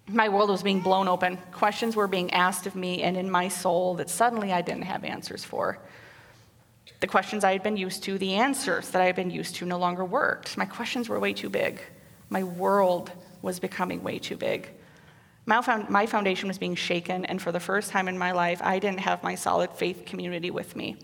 My 0.08 0.28
world 0.28 0.50
was 0.50 0.64
being 0.64 0.80
blown 0.80 1.06
open. 1.06 1.38
Questions 1.52 1.94
were 1.94 2.08
being 2.08 2.32
asked 2.32 2.66
of 2.66 2.74
me 2.74 3.02
and 3.02 3.16
in 3.16 3.30
my 3.30 3.46
soul 3.46 3.94
that 3.94 4.10
suddenly 4.10 4.52
I 4.52 4.60
didn't 4.60 4.82
have 4.82 5.04
answers 5.04 5.44
for. 5.44 5.78
The 6.98 7.06
questions 7.06 7.44
I 7.44 7.52
had 7.52 7.62
been 7.62 7.76
used 7.76 8.02
to, 8.04 8.18
the 8.18 8.34
answers 8.34 8.90
that 8.90 9.00
I 9.00 9.06
had 9.06 9.14
been 9.14 9.30
used 9.30 9.54
to, 9.56 9.66
no 9.66 9.78
longer 9.78 10.04
worked. 10.04 10.56
My 10.56 10.64
questions 10.64 11.08
were 11.08 11.20
way 11.20 11.32
too 11.32 11.48
big. 11.48 11.80
My 12.30 12.42
world 12.42 13.12
was 13.42 13.60
becoming 13.60 14.02
way 14.02 14.18
too 14.18 14.36
big. 14.36 14.68
My 15.44 16.06
foundation 16.06 16.48
was 16.48 16.58
being 16.58 16.74
shaken, 16.74 17.24
and 17.24 17.42
for 17.42 17.50
the 17.50 17.60
first 17.60 17.90
time 17.90 18.08
in 18.08 18.16
my 18.16 18.32
life, 18.32 18.60
I 18.62 18.78
didn't 18.78 19.00
have 19.00 19.22
my 19.22 19.34
solid 19.34 19.70
faith 19.72 20.04
community 20.06 20.50
with 20.50 20.76
me. 20.76 20.96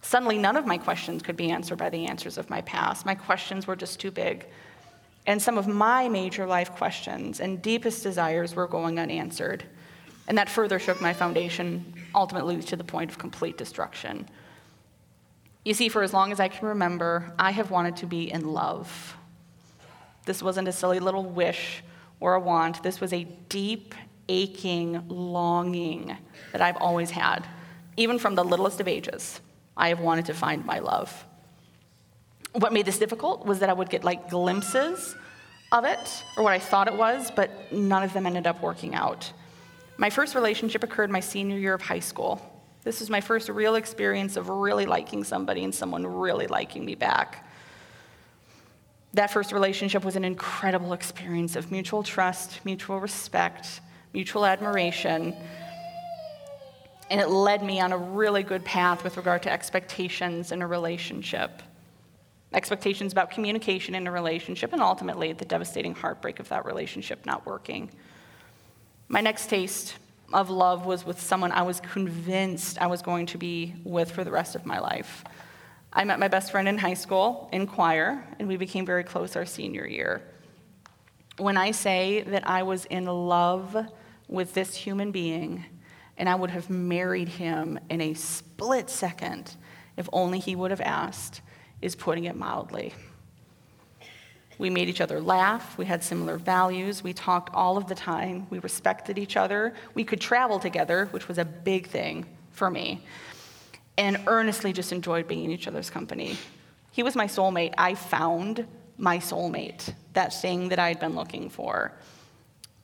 Suddenly, 0.00 0.38
none 0.38 0.56
of 0.56 0.66
my 0.66 0.78
questions 0.78 1.22
could 1.22 1.36
be 1.36 1.50
answered 1.50 1.78
by 1.78 1.90
the 1.90 2.06
answers 2.06 2.38
of 2.38 2.50
my 2.50 2.60
past. 2.62 3.06
My 3.06 3.14
questions 3.14 3.66
were 3.66 3.76
just 3.76 4.00
too 4.00 4.10
big. 4.10 4.46
And 5.26 5.40
some 5.40 5.56
of 5.56 5.66
my 5.66 6.08
major 6.08 6.46
life 6.46 6.72
questions 6.72 7.40
and 7.40 7.62
deepest 7.62 8.02
desires 8.02 8.54
were 8.54 8.66
going 8.66 8.98
unanswered. 8.98 9.64
And 10.28 10.36
that 10.36 10.50
further 10.50 10.78
shook 10.78 11.00
my 11.00 11.12
foundation, 11.12 11.94
ultimately 12.14 12.60
to 12.62 12.76
the 12.76 12.84
point 12.84 13.10
of 13.10 13.18
complete 13.18 13.56
destruction. 13.56 14.28
You 15.64 15.72
see, 15.72 15.88
for 15.88 16.02
as 16.02 16.12
long 16.12 16.32
as 16.32 16.40
I 16.40 16.48
can 16.48 16.68
remember, 16.68 17.32
I 17.38 17.50
have 17.52 17.70
wanted 17.70 17.96
to 17.96 18.06
be 18.06 18.30
in 18.30 18.52
love. 18.52 19.16
This 20.26 20.42
wasn't 20.42 20.68
a 20.68 20.72
silly 20.72 21.00
little 21.00 21.24
wish 21.24 21.82
or 22.24 22.32
a 22.32 22.40
want, 22.40 22.82
this 22.82 23.02
was 23.02 23.12
a 23.12 23.24
deep, 23.50 23.94
aching 24.30 25.06
longing 25.08 26.16
that 26.52 26.62
I've 26.62 26.78
always 26.78 27.10
had, 27.10 27.46
even 27.98 28.18
from 28.18 28.34
the 28.34 28.42
littlest 28.42 28.80
of 28.80 28.88
ages. 28.88 29.42
I 29.76 29.90
have 29.90 30.00
wanted 30.00 30.24
to 30.24 30.32
find 30.32 30.64
my 30.64 30.78
love. 30.78 31.26
What 32.54 32.72
made 32.72 32.86
this 32.86 32.98
difficult 32.98 33.44
was 33.44 33.58
that 33.58 33.68
I 33.68 33.74
would 33.74 33.90
get 33.90 34.04
like 34.04 34.30
glimpses 34.30 35.14
of 35.70 35.84
it, 35.84 36.24
or 36.38 36.44
what 36.44 36.54
I 36.54 36.58
thought 36.58 36.88
it 36.88 36.94
was, 36.94 37.30
but 37.30 37.70
none 37.70 38.02
of 38.02 38.14
them 38.14 38.24
ended 38.24 38.46
up 38.46 38.62
working 38.62 38.94
out. 38.94 39.30
My 39.98 40.08
first 40.08 40.34
relationship 40.34 40.82
occurred 40.82 41.10
my 41.10 41.20
senior 41.20 41.58
year 41.58 41.74
of 41.74 41.82
high 41.82 42.00
school. 42.00 42.40
This 42.84 43.00
was 43.00 43.10
my 43.10 43.20
first 43.20 43.50
real 43.50 43.74
experience 43.74 44.38
of 44.38 44.48
really 44.48 44.86
liking 44.86 45.24
somebody 45.24 45.62
and 45.62 45.74
someone 45.74 46.06
really 46.06 46.46
liking 46.46 46.86
me 46.86 46.94
back. 46.94 47.43
That 49.14 49.30
first 49.30 49.52
relationship 49.52 50.04
was 50.04 50.16
an 50.16 50.24
incredible 50.24 50.92
experience 50.92 51.54
of 51.54 51.70
mutual 51.70 52.02
trust, 52.02 52.64
mutual 52.64 52.98
respect, 52.98 53.80
mutual 54.12 54.44
admiration, 54.44 55.36
and 57.10 57.20
it 57.20 57.28
led 57.28 57.62
me 57.62 57.80
on 57.80 57.92
a 57.92 57.98
really 57.98 58.42
good 58.42 58.64
path 58.64 59.04
with 59.04 59.16
regard 59.16 59.44
to 59.44 59.52
expectations 59.52 60.50
in 60.50 60.62
a 60.62 60.66
relationship. 60.66 61.62
Expectations 62.52 63.12
about 63.12 63.30
communication 63.30 63.94
in 63.94 64.06
a 64.08 64.10
relationship, 64.10 64.72
and 64.72 64.82
ultimately 64.82 65.32
the 65.32 65.44
devastating 65.44 65.94
heartbreak 65.94 66.40
of 66.40 66.48
that 66.48 66.64
relationship 66.64 67.24
not 67.24 67.46
working. 67.46 67.90
My 69.06 69.20
next 69.20 69.48
taste 69.48 69.94
of 70.32 70.50
love 70.50 70.86
was 70.86 71.06
with 71.06 71.20
someone 71.20 71.52
I 71.52 71.62
was 71.62 71.78
convinced 71.78 72.80
I 72.80 72.88
was 72.88 73.00
going 73.00 73.26
to 73.26 73.38
be 73.38 73.74
with 73.84 74.10
for 74.10 74.24
the 74.24 74.32
rest 74.32 74.56
of 74.56 74.66
my 74.66 74.80
life. 74.80 75.22
I 75.96 76.04
met 76.04 76.18
my 76.18 76.28
best 76.28 76.50
friend 76.50 76.66
in 76.66 76.76
high 76.76 76.94
school 76.94 77.48
in 77.52 77.68
choir, 77.68 78.26
and 78.38 78.48
we 78.48 78.56
became 78.56 78.84
very 78.84 79.04
close 79.04 79.36
our 79.36 79.46
senior 79.46 79.86
year. 79.86 80.22
When 81.36 81.56
I 81.56 81.70
say 81.70 82.22
that 82.22 82.48
I 82.48 82.64
was 82.64 82.84
in 82.86 83.06
love 83.06 83.76
with 84.26 84.54
this 84.54 84.74
human 84.74 85.12
being, 85.12 85.64
and 86.16 86.28
I 86.28 86.34
would 86.34 86.50
have 86.50 86.68
married 86.68 87.28
him 87.28 87.78
in 87.88 88.00
a 88.00 88.14
split 88.14 88.90
second 88.90 89.54
if 89.96 90.08
only 90.12 90.40
he 90.40 90.56
would 90.56 90.72
have 90.72 90.80
asked, 90.80 91.40
is 91.80 91.94
putting 91.94 92.24
it 92.24 92.36
mildly. 92.36 92.92
We 94.58 94.70
made 94.70 94.88
each 94.88 95.00
other 95.00 95.20
laugh. 95.20 95.76
We 95.78 95.84
had 95.84 96.02
similar 96.02 96.38
values. 96.38 97.02
We 97.02 97.12
talked 97.12 97.54
all 97.54 97.76
of 97.76 97.86
the 97.86 97.94
time. 97.94 98.46
We 98.50 98.58
respected 98.60 99.18
each 99.18 99.36
other. 99.36 99.74
We 99.94 100.04
could 100.04 100.20
travel 100.20 100.58
together, 100.58 101.06
which 101.12 101.28
was 101.28 101.38
a 101.38 101.44
big 101.44 101.88
thing 101.88 102.26
for 102.50 102.70
me, 102.70 103.04
and 103.96 104.20
earnestly 104.26 104.72
just 104.72 104.92
enjoyed 104.92 105.28
being 105.28 105.44
in 105.44 105.50
each 105.50 105.68
other's 105.68 105.90
company. 105.90 106.36
He 106.92 107.02
was 107.02 107.16
my 107.16 107.26
soulmate. 107.26 107.74
I 107.78 107.94
found 107.94 108.66
my 108.96 109.18
soulmate, 109.18 109.92
that 110.12 110.32
thing 110.32 110.68
that 110.68 110.78
I 110.78 110.88
had 110.88 111.00
been 111.00 111.14
looking 111.14 111.48
for. 111.48 111.92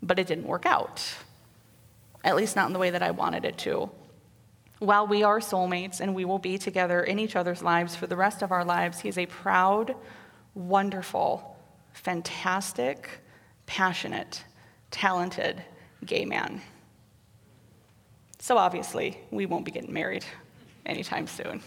But 0.03 0.19
it 0.19 0.27
didn't 0.27 0.47
work 0.47 0.67
out 0.67 1.03
at 2.25 2.37
least 2.37 2.57
not 2.57 2.67
in 2.67 2.73
the 2.73 2.79
way 2.79 2.91
that 2.91 3.03
I 3.03 3.11
wanted 3.11 3.45
it 3.45 3.59
to. 3.59 3.91
While 4.79 5.07
we 5.07 5.23
are 5.23 5.41
soulmates 5.41 6.01
and 6.01 6.15
we 6.15 6.25
will 6.25 6.39
be 6.39 6.59
together 6.59 7.03
in 7.03 7.19
each 7.19 7.37
other's 7.37 7.63
lives 7.63 7.95
for 7.95 8.07
the 8.07 8.17
rest 8.17 8.43
of 8.43 8.51
our 8.51 8.65
lives, 8.65 9.01
he's 9.01 9.19
a 9.19 9.27
proud, 9.27 9.95
wonderful, 10.55 11.57
fantastic, 11.93 13.09
passionate, 13.67 14.45
talented 14.91 15.63
gay 16.05 16.25
man. 16.25 16.63
So 18.39 18.57
obviously, 18.57 19.19
we 19.31 19.45
won't 19.45 19.67
be 19.67 19.71
getting 19.71 19.93
married 19.93 20.25
anytime 20.87 21.27
soon. 21.27 21.63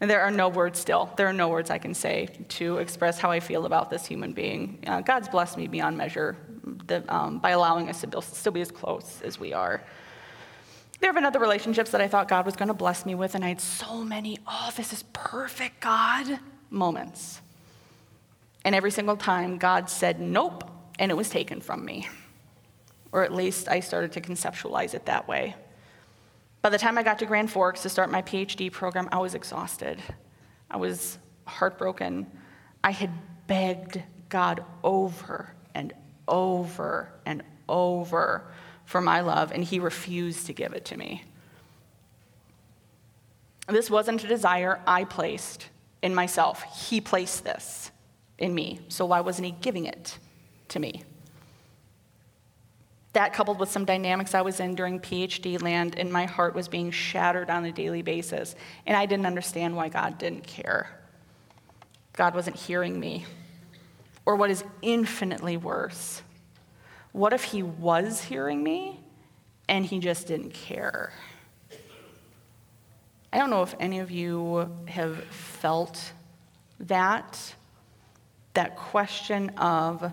And 0.00 0.10
there 0.10 0.22
are 0.22 0.30
no 0.30 0.48
words 0.48 0.78
still. 0.78 1.10
There 1.16 1.26
are 1.26 1.32
no 1.32 1.48
words 1.48 1.68
I 1.68 1.78
can 1.78 1.92
say 1.92 2.28
to 2.50 2.78
express 2.78 3.18
how 3.18 3.30
I 3.30 3.40
feel 3.40 3.66
about 3.66 3.90
this 3.90 4.06
human 4.06 4.32
being. 4.32 4.82
Uh, 4.86 5.02
God's 5.02 5.28
blessed 5.28 5.58
me 5.58 5.66
beyond 5.66 5.98
measure 5.98 6.36
the, 6.86 7.04
um, 7.14 7.38
by 7.38 7.50
allowing 7.50 7.88
us 7.90 8.00
to 8.00 8.22
still 8.22 8.52
be 8.52 8.62
as 8.62 8.70
close 8.70 9.20
as 9.22 9.38
we 9.38 9.52
are. 9.52 9.82
There 11.00 11.08
have 11.08 11.14
been 11.14 11.24
other 11.24 11.38
relationships 11.38 11.90
that 11.90 12.00
I 12.00 12.08
thought 12.08 12.28
God 12.28 12.46
was 12.46 12.56
going 12.56 12.68
to 12.68 12.74
bless 12.74 13.04
me 13.04 13.14
with, 13.14 13.34
and 13.34 13.44
I 13.44 13.48
had 13.48 13.60
so 13.60 14.02
many, 14.02 14.38
oh, 14.46 14.70
this 14.76 14.92
is 14.92 15.02
perfect, 15.14 15.80
God, 15.80 16.38
moments. 16.70 17.40
And 18.64 18.74
every 18.74 18.90
single 18.90 19.16
time, 19.16 19.56
God 19.56 19.88
said 19.88 20.20
nope, 20.20 20.70
and 20.98 21.10
it 21.10 21.14
was 21.14 21.30
taken 21.30 21.60
from 21.60 21.84
me. 21.84 22.08
Or 23.12 23.24
at 23.24 23.34
least 23.34 23.68
I 23.68 23.80
started 23.80 24.12
to 24.12 24.20
conceptualize 24.20 24.94
it 24.94 25.06
that 25.06 25.26
way. 25.26 25.54
By 26.62 26.68
the 26.68 26.78
time 26.78 26.98
I 26.98 27.02
got 27.02 27.18
to 27.20 27.26
Grand 27.26 27.50
Forks 27.50 27.82
to 27.82 27.88
start 27.88 28.10
my 28.10 28.22
PhD 28.22 28.70
program, 28.70 29.08
I 29.12 29.18
was 29.18 29.34
exhausted. 29.34 30.02
I 30.70 30.76
was 30.76 31.18
heartbroken. 31.46 32.26
I 32.84 32.90
had 32.90 33.10
begged 33.46 34.02
God 34.28 34.64
over 34.84 35.54
and 35.74 35.92
over 36.28 37.12
and 37.24 37.42
over 37.68 38.44
for 38.84 39.00
my 39.00 39.20
love, 39.20 39.52
and 39.52 39.64
he 39.64 39.78
refused 39.78 40.46
to 40.46 40.52
give 40.52 40.72
it 40.72 40.84
to 40.86 40.96
me. 40.96 41.24
This 43.68 43.88
wasn't 43.88 44.24
a 44.24 44.26
desire 44.26 44.80
I 44.86 45.04
placed 45.04 45.68
in 46.02 46.14
myself. 46.14 46.62
He 46.88 47.00
placed 47.00 47.44
this 47.44 47.90
in 48.38 48.54
me. 48.54 48.80
So 48.88 49.06
why 49.06 49.20
wasn't 49.20 49.46
he 49.46 49.52
giving 49.52 49.86
it 49.86 50.18
to 50.68 50.80
me? 50.80 51.04
That, 53.12 53.32
coupled 53.32 53.58
with 53.58 53.70
some 53.70 53.84
dynamics 53.84 54.34
I 54.34 54.42
was 54.42 54.60
in 54.60 54.74
during 54.74 55.00
PhD 55.00 55.60
land, 55.60 55.98
and 55.98 56.12
my 56.12 56.26
heart 56.26 56.54
was 56.54 56.68
being 56.68 56.92
shattered 56.92 57.50
on 57.50 57.64
a 57.64 57.72
daily 57.72 58.02
basis. 58.02 58.54
And 58.86 58.96
I 58.96 59.06
didn't 59.06 59.26
understand 59.26 59.74
why 59.74 59.88
God 59.88 60.16
didn't 60.18 60.46
care. 60.46 60.88
God 62.12 62.34
wasn't 62.34 62.56
hearing 62.56 63.00
me. 63.00 63.26
Or 64.26 64.36
what 64.36 64.50
is 64.50 64.62
infinitely 64.82 65.56
worse, 65.56 66.22
what 67.12 67.32
if 67.32 67.42
he 67.42 67.62
was 67.64 68.22
hearing 68.22 68.62
me 68.62 69.00
and 69.68 69.84
he 69.84 69.98
just 69.98 70.28
didn't 70.28 70.52
care? 70.52 71.12
I 73.32 73.38
don't 73.38 73.50
know 73.50 73.62
if 73.62 73.74
any 73.80 74.00
of 74.00 74.10
you 74.10 74.70
have 74.86 75.24
felt 75.24 76.12
that, 76.80 77.54
that 78.54 78.76
question 78.76 79.50
of, 79.50 80.12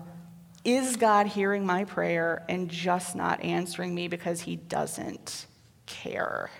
is 0.68 0.96
God 0.96 1.26
hearing 1.26 1.64
my 1.64 1.84
prayer 1.84 2.44
and 2.48 2.68
just 2.68 3.16
not 3.16 3.42
answering 3.42 3.94
me 3.94 4.08
because 4.08 4.42
he 4.42 4.56
doesn't 4.56 5.46
care? 5.86 6.50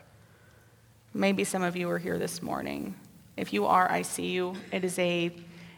Maybe 1.12 1.44
some 1.44 1.62
of 1.62 1.76
you 1.76 1.90
are 1.90 1.98
here 1.98 2.18
this 2.18 2.40
morning. 2.40 2.94
If 3.36 3.52
you 3.52 3.66
are, 3.66 3.90
I 3.90 4.02
see 4.02 4.28
you. 4.28 4.54
It 4.72 4.84
is 4.84 4.98
a, 4.98 5.26
it 5.26 5.34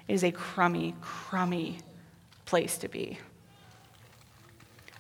is 0.07 0.23
a 0.23 0.31
crummy, 0.31 0.95
crummy 1.01 1.79
place 2.47 2.79
to 2.79 2.89
be. 2.89 3.19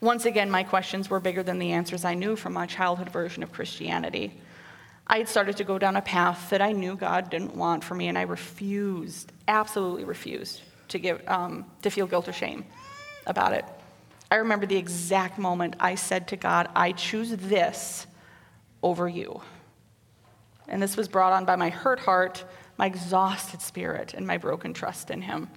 Once 0.00 0.25
again, 0.25 0.50
my 0.50 0.64
questions 0.64 1.08
were 1.08 1.20
bigger 1.20 1.42
than 1.42 1.58
the 1.58 1.72
answers 1.72 2.04
I 2.04 2.14
knew 2.14 2.34
from 2.34 2.54
my 2.54 2.66
childhood 2.66 3.10
version 3.10 3.42
of 3.42 3.52
Christianity. 3.52 4.40
I 5.06 5.18
had 5.18 5.28
started 5.28 5.56
to 5.58 5.64
go 5.64 5.78
down 5.78 5.94
a 5.94 6.02
path 6.02 6.50
that 6.50 6.62
I 6.62 6.72
knew 6.72 6.96
God 6.96 7.30
didn't 7.30 7.54
want 7.54 7.84
for 7.84 7.94
me, 7.94 8.08
and 8.08 8.16
I 8.16 8.22
refused, 8.22 9.30
absolutely 9.46 10.04
refused, 10.04 10.62
to, 10.88 10.99
give, 10.99 11.22
um, 11.28 11.66
to 11.82 11.90
feel 11.90 12.06
guilt 12.06 12.28
or 12.28 12.32
shame 12.32 12.64
about 13.26 13.52
it. 13.52 13.64
I 14.30 14.36
remember 14.36 14.66
the 14.66 14.76
exact 14.76 15.38
moment 15.38 15.76
I 15.80 15.96
said 15.96 16.28
to 16.28 16.36
God, 16.36 16.68
I 16.74 16.92
choose 16.92 17.30
this 17.30 18.06
over 18.82 19.08
you. 19.08 19.40
And 20.68 20.80
this 20.80 20.96
was 20.96 21.08
brought 21.08 21.32
on 21.32 21.44
by 21.44 21.56
my 21.56 21.68
hurt 21.68 22.00
heart, 22.00 22.44
my 22.76 22.86
exhausted 22.86 23.60
spirit, 23.60 24.14
and 24.14 24.26
my 24.26 24.38
broken 24.38 24.72
trust 24.72 25.10
in 25.10 25.22
Him. 25.22 25.48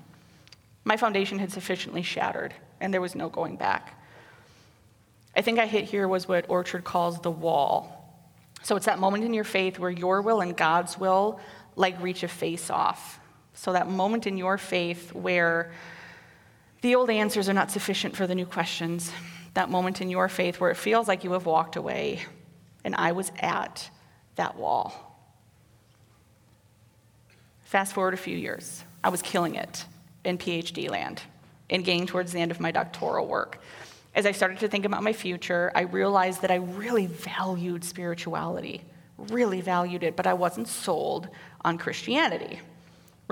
My 0.85 0.97
foundation 0.97 1.39
had 1.39 1.51
sufficiently 1.51 2.01
shattered, 2.01 2.53
and 2.81 2.93
there 2.93 2.99
was 2.99 3.15
no 3.15 3.29
going 3.29 3.55
back. 3.55 3.99
I 5.35 5.41
think 5.41 5.59
I 5.59 5.65
hit 5.65 5.85
here 5.85 6.07
was 6.07 6.27
what 6.27 6.49
Orchard 6.49 6.83
calls 6.83 7.19
the 7.21 7.31
wall. 7.31 7.99
So 8.63 8.75
it's 8.75 8.85
that 8.85 8.99
moment 8.99 9.23
in 9.23 9.33
your 9.33 9.43
faith 9.43 9.77
where 9.77 9.91
your 9.91 10.21
will 10.21 10.41
and 10.41 10.55
God's 10.55 10.97
will 10.97 11.39
like 11.75 12.01
reach 12.01 12.23
a 12.23 12.27
face 12.27 12.69
off. 12.69 13.19
So 13.53 13.73
that 13.73 13.89
moment 13.89 14.25
in 14.25 14.37
your 14.37 14.57
faith 14.57 15.13
where 15.13 15.71
the 16.83 16.95
old 16.95 17.09
answers 17.09 17.47
are 17.47 17.53
not 17.53 17.71
sufficient 17.71 18.13
for 18.13 18.27
the 18.27 18.35
new 18.35 18.45
questions. 18.45 19.09
That 19.53 19.69
moment 19.69 20.01
in 20.01 20.09
your 20.09 20.27
faith 20.27 20.59
where 20.59 20.69
it 20.69 20.75
feels 20.75 21.07
like 21.07 21.23
you 21.23 21.31
have 21.31 21.45
walked 21.45 21.77
away. 21.77 22.19
And 22.83 22.93
I 22.95 23.13
was 23.13 23.31
at 23.39 23.89
that 24.35 24.57
wall. 24.57 25.17
Fast 27.63 27.93
forward 27.93 28.13
a 28.13 28.17
few 28.17 28.35
years. 28.35 28.83
I 29.01 29.09
was 29.09 29.21
killing 29.21 29.55
it 29.55 29.85
in 30.25 30.37
PhD 30.37 30.89
land 30.89 31.21
and 31.69 31.85
getting 31.85 32.05
towards 32.05 32.33
the 32.33 32.39
end 32.39 32.51
of 32.51 32.59
my 32.59 32.71
doctoral 32.71 33.27
work. 33.27 33.61
As 34.13 34.25
I 34.25 34.33
started 34.33 34.59
to 34.59 34.67
think 34.67 34.83
about 34.83 35.03
my 35.03 35.13
future, 35.13 35.71
I 35.73 35.83
realized 35.83 36.41
that 36.41 36.51
I 36.51 36.55
really 36.55 37.05
valued 37.05 37.85
spirituality, 37.85 38.83
really 39.17 39.61
valued 39.61 40.03
it, 40.03 40.17
but 40.17 40.27
I 40.27 40.33
wasn't 40.33 40.67
sold 40.67 41.29
on 41.63 41.77
Christianity. 41.77 42.59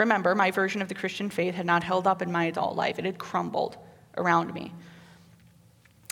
Remember, 0.01 0.33
my 0.33 0.49
version 0.49 0.81
of 0.81 0.87
the 0.87 0.95
Christian 0.95 1.29
faith 1.29 1.53
had 1.53 1.67
not 1.67 1.83
held 1.83 2.07
up 2.07 2.23
in 2.23 2.31
my 2.31 2.45
adult 2.45 2.75
life, 2.75 2.97
it 2.97 3.05
had 3.05 3.19
crumbled 3.19 3.77
around 4.17 4.51
me. 4.51 4.73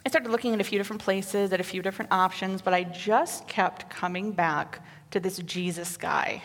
I 0.06 0.10
started 0.10 0.30
looking 0.30 0.54
at 0.54 0.62
a 0.62 0.64
few 0.64 0.78
different 0.78 1.02
places, 1.02 1.52
at 1.52 1.60
a 1.60 1.64
few 1.64 1.82
different 1.82 2.12
options, 2.12 2.62
but 2.62 2.72
I 2.72 2.84
just 2.84 3.48
kept 3.48 3.90
coming 3.90 4.32
back 4.32 4.86
to 5.10 5.20
this 5.20 5.40
Jesus 5.40 5.98
guy. 5.98 6.44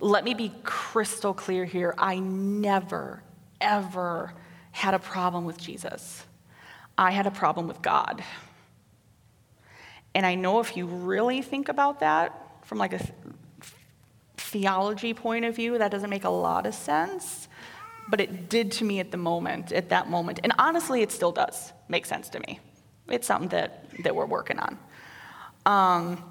Let 0.00 0.24
me 0.24 0.34
be 0.34 0.52
crystal 0.64 1.32
clear 1.32 1.64
here. 1.64 1.94
I 1.98 2.18
never, 2.18 3.22
ever 3.60 4.34
had 4.72 4.94
a 4.94 4.98
problem 4.98 5.44
with 5.44 5.56
Jesus. 5.56 6.26
I 6.98 7.12
had 7.12 7.28
a 7.28 7.30
problem 7.30 7.68
with 7.68 7.80
God. 7.80 8.24
And 10.16 10.26
I 10.26 10.34
know 10.34 10.58
if 10.58 10.76
you 10.76 10.86
really 10.86 11.42
think 11.42 11.68
about 11.68 12.00
that 12.00 12.40
from 12.64 12.78
like 12.78 12.92
a 12.92 13.06
theology 14.54 15.12
point 15.12 15.44
of 15.44 15.56
view, 15.56 15.78
that 15.78 15.90
doesn't 15.90 16.10
make 16.10 16.22
a 16.22 16.30
lot 16.30 16.64
of 16.64 16.74
sense. 16.74 17.48
But 18.08 18.20
it 18.20 18.48
did 18.48 18.70
to 18.72 18.84
me 18.84 19.00
at 19.00 19.10
the 19.10 19.16
moment, 19.16 19.72
at 19.72 19.88
that 19.88 20.08
moment. 20.08 20.38
And 20.44 20.52
honestly, 20.58 21.02
it 21.02 21.10
still 21.10 21.32
does 21.32 21.72
make 21.88 22.06
sense 22.06 22.28
to 22.30 22.38
me. 22.46 22.60
It's 23.08 23.26
something 23.26 23.48
that, 23.48 23.90
that 24.04 24.14
we're 24.14 24.26
working 24.26 24.60
on. 24.60 24.78
Um, 25.66 26.22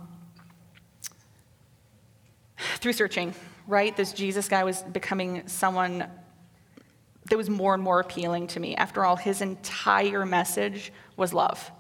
through 2.80 2.94
searching, 2.94 3.36
right? 3.68 3.96
This 3.98 4.14
Jesus 4.14 4.48
guy 4.48 4.64
was 4.64 4.82
becoming 4.84 5.46
someone 5.48 6.06
that 7.30 7.38
was 7.38 7.50
more 7.50 7.74
and 7.74 7.84
more 7.84 8.00
appealing 8.00 8.48
to 8.48 8.60
me. 8.62 8.74
After 8.78 9.04
all, 9.04 9.18
his 9.18 9.42
entire 9.42 10.26
message 10.26 10.94
was 11.18 11.34
love. 11.34 11.72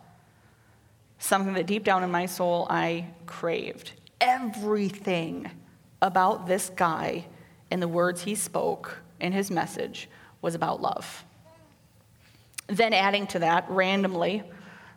Something 1.19 1.53
that 1.53 1.67
deep 1.67 1.85
down 1.85 2.03
in 2.03 2.11
my 2.11 2.25
soul 2.25 2.67
I 2.69 3.07
craved. 3.27 3.93
Everything 4.19 5.49
about 6.03 6.45
this 6.45 6.69
guy 6.75 7.25
and 7.71 7.81
the 7.81 7.87
words 7.87 8.21
he 8.21 8.35
spoke 8.35 8.99
in 9.19 9.31
his 9.31 9.49
message 9.49 10.09
was 10.41 10.53
about 10.53 10.81
love. 10.81 11.23
Then, 12.67 12.93
adding 12.93 13.25
to 13.27 13.39
that, 13.39 13.65
randomly, 13.69 14.43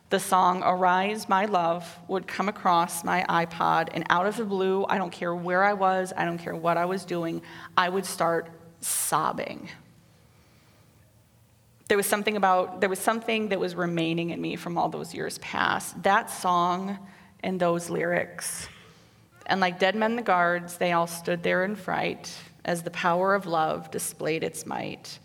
the 0.09 0.19
song 0.19 0.61
Arise, 0.63 1.27
My 1.27 1.45
Love 1.45 1.97
would 2.07 2.27
come 2.27 2.49
across 2.49 3.03
my 3.03 3.25
iPod, 3.27 3.89
and 3.93 4.05
out 4.09 4.25
of 4.25 4.37
the 4.37 4.45
blue, 4.45 4.85
I 4.87 4.97
don't 4.97 5.11
care 5.11 5.33
where 5.33 5.63
I 5.63 5.73
was, 5.73 6.13
I 6.15 6.25
don't 6.25 6.37
care 6.37 6.55
what 6.55 6.77
I 6.77 6.85
was 6.85 7.03
doing, 7.03 7.41
I 7.75 7.89
would 7.89 8.05
start 8.05 8.49
sobbing. 8.81 9.69
There 11.87 11.97
was 11.97 12.05
something 12.05 12.35
about, 12.35 12.79
there 12.81 12.89
was 12.89 12.99
something 12.99 13.49
that 13.49 13.59
was 13.59 13.75
remaining 13.75 14.29
in 14.31 14.41
me 14.41 14.57
from 14.57 14.77
all 14.77 14.89
those 14.89 15.13
years 15.13 15.37
past. 15.39 16.03
That 16.03 16.29
song 16.29 16.99
and 17.41 17.59
those 17.59 17.89
lyrics. 17.89 18.67
And 19.47 19.61
like 19.61 19.79
dead 19.79 19.95
men 19.95 20.17
the 20.17 20.21
guards, 20.21 20.77
they 20.77 20.91
all 20.91 21.07
stood 21.07 21.41
there 21.41 21.63
in 21.63 21.75
fright 21.75 22.31
as 22.65 22.83
the 22.83 22.91
power 22.91 23.33
of 23.33 23.45
love 23.45 23.89
displayed 23.89 24.43
its 24.43 24.65
might. 24.65 25.19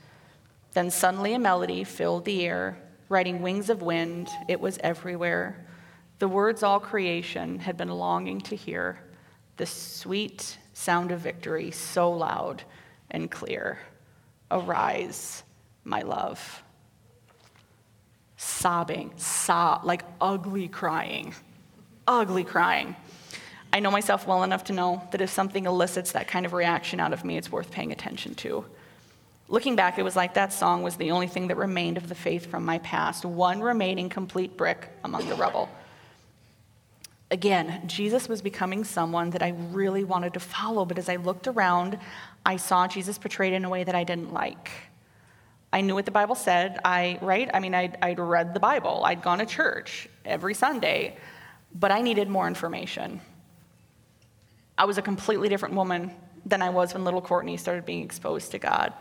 Then 0.72 0.90
suddenly 0.90 1.34
a 1.34 1.38
melody 1.38 1.84
filled 1.84 2.24
the 2.24 2.46
air, 2.46 2.78
riding 3.08 3.42
wings 3.42 3.68
of 3.68 3.82
wind, 3.82 4.28
it 4.48 4.60
was 4.60 4.78
everywhere. 4.82 5.66
The 6.20 6.28
words 6.28 6.62
all 6.62 6.78
creation 6.78 7.58
had 7.58 7.76
been 7.76 7.90
longing 7.90 8.40
to 8.42 8.56
hear, 8.56 9.00
the 9.56 9.66
sweet 9.66 10.56
sound 10.72 11.10
of 11.10 11.18
victory 11.18 11.72
so 11.72 12.10
loud 12.10 12.62
and 13.10 13.28
clear. 13.28 13.80
Arise 14.52 15.42
my 15.84 16.02
love. 16.02 16.62
Sobbing, 18.36 19.12
sob, 19.16 19.84
like 19.84 20.04
ugly 20.20 20.68
crying, 20.68 21.34
ugly 22.06 22.44
crying. 22.44 22.94
I 23.72 23.80
know 23.80 23.90
myself 23.90 24.26
well 24.26 24.42
enough 24.42 24.64
to 24.64 24.72
know 24.72 25.02
that 25.12 25.22
if 25.22 25.30
something 25.30 25.64
elicits 25.64 26.12
that 26.12 26.28
kind 26.28 26.44
of 26.44 26.52
reaction 26.52 27.00
out 27.00 27.12
of 27.12 27.24
me, 27.24 27.38
it's 27.38 27.50
worth 27.50 27.70
paying 27.70 27.90
attention 27.90 28.34
to. 28.36 28.64
Looking 29.48 29.76
back, 29.76 29.98
it 29.98 30.02
was 30.02 30.14
like 30.14 30.34
that 30.34 30.52
song 30.52 30.82
was 30.82 30.96
the 30.96 31.10
only 31.10 31.26
thing 31.26 31.48
that 31.48 31.56
remained 31.56 31.96
of 31.96 32.08
the 32.08 32.14
faith 32.14 32.46
from 32.46 32.64
my 32.64 32.78
past, 32.78 33.24
one 33.24 33.60
remaining 33.60 34.08
complete 34.08 34.56
brick 34.56 34.90
among 35.04 35.28
the 35.28 35.34
rubble. 35.34 35.68
Again, 37.30 37.82
Jesus 37.86 38.28
was 38.28 38.42
becoming 38.42 38.84
someone 38.84 39.30
that 39.30 39.42
I 39.42 39.54
really 39.70 40.04
wanted 40.04 40.34
to 40.34 40.40
follow, 40.40 40.84
but 40.84 40.98
as 40.98 41.08
I 41.08 41.16
looked 41.16 41.48
around, 41.48 41.98
I 42.44 42.56
saw 42.58 42.86
Jesus 42.86 43.16
portrayed 43.16 43.54
in 43.54 43.64
a 43.64 43.70
way 43.70 43.84
that 43.84 43.94
I 43.94 44.04
didn't 44.04 44.34
like. 44.34 44.70
I 45.72 45.80
knew 45.80 45.94
what 45.94 46.04
the 46.04 46.10
Bible 46.10 46.34
said. 46.34 46.78
I, 46.84 47.18
right? 47.22 47.50
I 47.54 47.60
mean, 47.60 47.74
I'd, 47.74 47.96
I'd 48.02 48.18
read 48.18 48.52
the 48.52 48.60
Bible, 48.60 49.02
I'd 49.06 49.22
gone 49.22 49.38
to 49.38 49.46
church 49.46 50.08
every 50.26 50.52
Sunday, 50.52 51.16
but 51.74 51.90
I 51.90 52.02
needed 52.02 52.28
more 52.28 52.46
information. 52.46 53.22
I 54.76 54.84
was 54.84 54.98
a 54.98 55.02
completely 55.02 55.48
different 55.48 55.74
woman 55.74 56.12
than 56.44 56.62
I 56.62 56.70
was 56.70 56.94
when 56.94 57.04
little 57.04 57.20
Courtney 57.22 57.56
started 57.56 57.84
being 57.84 58.02
exposed 58.02 58.50
to 58.52 58.58
God. 58.58 58.92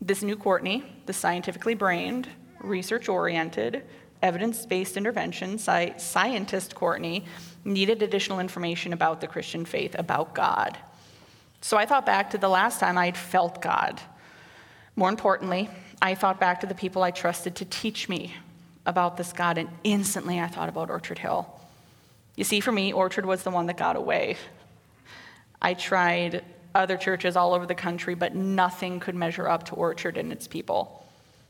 This 0.00 0.22
new 0.22 0.36
Courtney, 0.36 0.84
the 1.06 1.12
scientifically 1.12 1.74
brained, 1.74 2.28
research 2.60 3.08
oriented, 3.08 3.84
evidence 4.22 4.66
based 4.66 4.96
intervention 4.96 5.54
sci- 5.54 5.96
scientist 5.98 6.74
Courtney, 6.74 7.24
needed 7.64 8.02
additional 8.02 8.40
information 8.40 8.92
about 8.92 9.20
the 9.20 9.26
Christian 9.26 9.64
faith, 9.64 9.94
about 9.98 10.34
God. 10.34 10.78
So 11.60 11.76
I 11.76 11.86
thought 11.86 12.06
back 12.06 12.30
to 12.30 12.38
the 12.38 12.48
last 12.48 12.80
time 12.80 12.96
I'd 12.98 13.16
felt 13.16 13.60
God 13.60 14.00
more 14.98 15.08
importantly, 15.08 15.70
I 16.02 16.16
thought 16.16 16.40
back 16.40 16.58
to 16.62 16.66
the 16.66 16.74
people 16.74 17.04
I 17.04 17.12
trusted 17.12 17.54
to 17.54 17.64
teach 17.64 18.08
me 18.08 18.34
about 18.84 19.16
this 19.16 19.32
God, 19.32 19.56
and 19.56 19.68
instantly 19.84 20.40
I 20.40 20.48
thought 20.48 20.68
about 20.68 20.90
Orchard 20.90 21.20
Hill. 21.20 21.48
You 22.38 22.44
see, 22.44 22.60
for 22.60 22.70
me, 22.70 22.92
Orchard 22.92 23.26
was 23.26 23.42
the 23.42 23.50
one 23.50 23.66
that 23.66 23.76
got 23.76 23.96
away. 23.96 24.36
I 25.60 25.74
tried 25.74 26.44
other 26.72 26.96
churches 26.96 27.34
all 27.34 27.52
over 27.52 27.66
the 27.66 27.74
country, 27.74 28.14
but 28.14 28.36
nothing 28.36 29.00
could 29.00 29.16
measure 29.16 29.48
up 29.48 29.64
to 29.64 29.74
Orchard 29.74 30.16
and 30.16 30.30
its 30.30 30.46
people. 30.46 31.04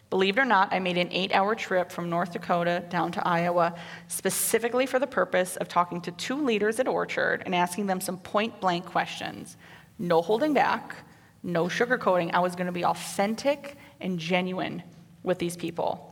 Believe 0.08 0.38
it 0.38 0.40
or 0.40 0.46
not, 0.46 0.72
I 0.72 0.78
made 0.78 0.96
an 0.96 1.12
eight 1.12 1.30
hour 1.34 1.54
trip 1.54 1.92
from 1.92 2.08
North 2.08 2.32
Dakota 2.32 2.82
down 2.88 3.12
to 3.12 3.28
Iowa 3.28 3.74
specifically 4.06 4.86
for 4.86 4.98
the 4.98 5.06
purpose 5.06 5.56
of 5.56 5.68
talking 5.68 6.00
to 6.00 6.10
two 6.12 6.42
leaders 6.42 6.80
at 6.80 6.88
Orchard 6.88 7.42
and 7.44 7.54
asking 7.54 7.86
them 7.86 8.00
some 8.00 8.16
point 8.16 8.58
blank 8.58 8.86
questions. 8.86 9.58
No 9.98 10.22
holding 10.22 10.54
back, 10.54 10.96
no 11.42 11.66
sugarcoating. 11.66 12.32
I 12.32 12.38
was 12.38 12.56
going 12.56 12.64
to 12.64 12.72
be 12.72 12.86
authentic 12.86 13.76
and 14.00 14.18
genuine 14.18 14.82
with 15.22 15.38
these 15.38 15.54
people. 15.54 16.07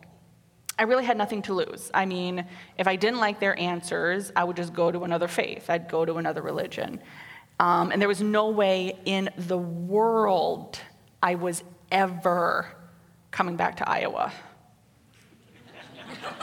I 0.78 0.82
really 0.82 1.04
had 1.04 1.16
nothing 1.16 1.42
to 1.42 1.54
lose. 1.54 1.90
I 1.94 2.04
mean, 2.04 2.44
if 2.76 2.86
I 2.86 2.96
didn't 2.96 3.18
like 3.18 3.40
their 3.40 3.58
answers, 3.58 4.30
I 4.36 4.44
would 4.44 4.56
just 4.56 4.74
go 4.74 4.90
to 4.90 5.04
another 5.04 5.28
faith, 5.28 5.70
I'd 5.70 5.88
go 5.88 6.04
to 6.04 6.16
another 6.16 6.42
religion. 6.42 7.00
Um, 7.58 7.90
and 7.90 8.00
there 8.00 8.08
was 8.08 8.20
no 8.20 8.50
way 8.50 8.98
in 9.06 9.30
the 9.38 9.56
world 9.56 10.78
I 11.22 11.36
was 11.36 11.64
ever 11.90 12.66
coming 13.30 13.56
back 13.56 13.76
to 13.76 13.88
Iowa. 13.88 14.32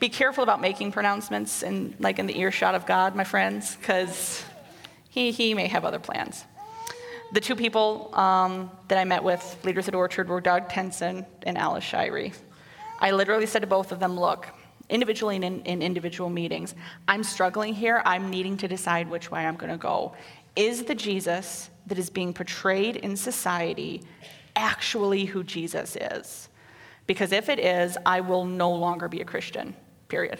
Be 0.00 0.08
careful 0.08 0.44
about 0.44 0.60
making 0.60 0.92
pronouncements 0.92 1.64
in, 1.64 1.96
like 1.98 2.20
in 2.20 2.26
the 2.26 2.38
earshot 2.38 2.76
of 2.76 2.86
God, 2.86 3.16
my 3.16 3.24
friends, 3.24 3.74
because 3.74 4.44
he, 5.10 5.32
he 5.32 5.54
may 5.54 5.66
have 5.66 5.84
other 5.84 5.98
plans. 5.98 6.44
The 7.32 7.40
two 7.40 7.56
people 7.56 8.14
um, 8.14 8.70
that 8.88 8.98
I 8.98 9.04
met 9.04 9.24
with, 9.24 9.58
leaders 9.64 9.88
at 9.88 9.94
Orchard, 9.94 10.28
were 10.28 10.40
Doug 10.40 10.68
Tenson 10.68 11.26
and 11.42 11.58
Alice 11.58 11.84
Shirey. 11.84 12.32
I 13.04 13.10
literally 13.10 13.44
said 13.44 13.60
to 13.60 13.68
both 13.68 13.92
of 13.92 14.00
them, 14.00 14.18
look, 14.18 14.48
individually 14.88 15.36
and 15.36 15.44
in, 15.44 15.60
in 15.66 15.82
individual 15.82 16.30
meetings, 16.30 16.74
I'm 17.06 17.22
struggling 17.22 17.74
here. 17.74 18.00
I'm 18.06 18.30
needing 18.30 18.56
to 18.56 18.66
decide 18.66 19.10
which 19.10 19.30
way 19.30 19.44
I'm 19.44 19.56
going 19.56 19.70
to 19.70 19.76
go. 19.76 20.14
Is 20.56 20.84
the 20.84 20.94
Jesus 20.94 21.68
that 21.86 21.98
is 21.98 22.08
being 22.08 22.32
portrayed 22.32 22.96
in 22.96 23.14
society 23.14 24.00
actually 24.56 25.26
who 25.26 25.44
Jesus 25.44 25.98
is? 26.00 26.48
Because 27.06 27.32
if 27.32 27.50
it 27.50 27.58
is, 27.58 27.98
I 28.06 28.20
will 28.20 28.46
no 28.46 28.72
longer 28.72 29.06
be 29.06 29.20
a 29.20 29.24
Christian, 29.26 29.76
period. 30.08 30.38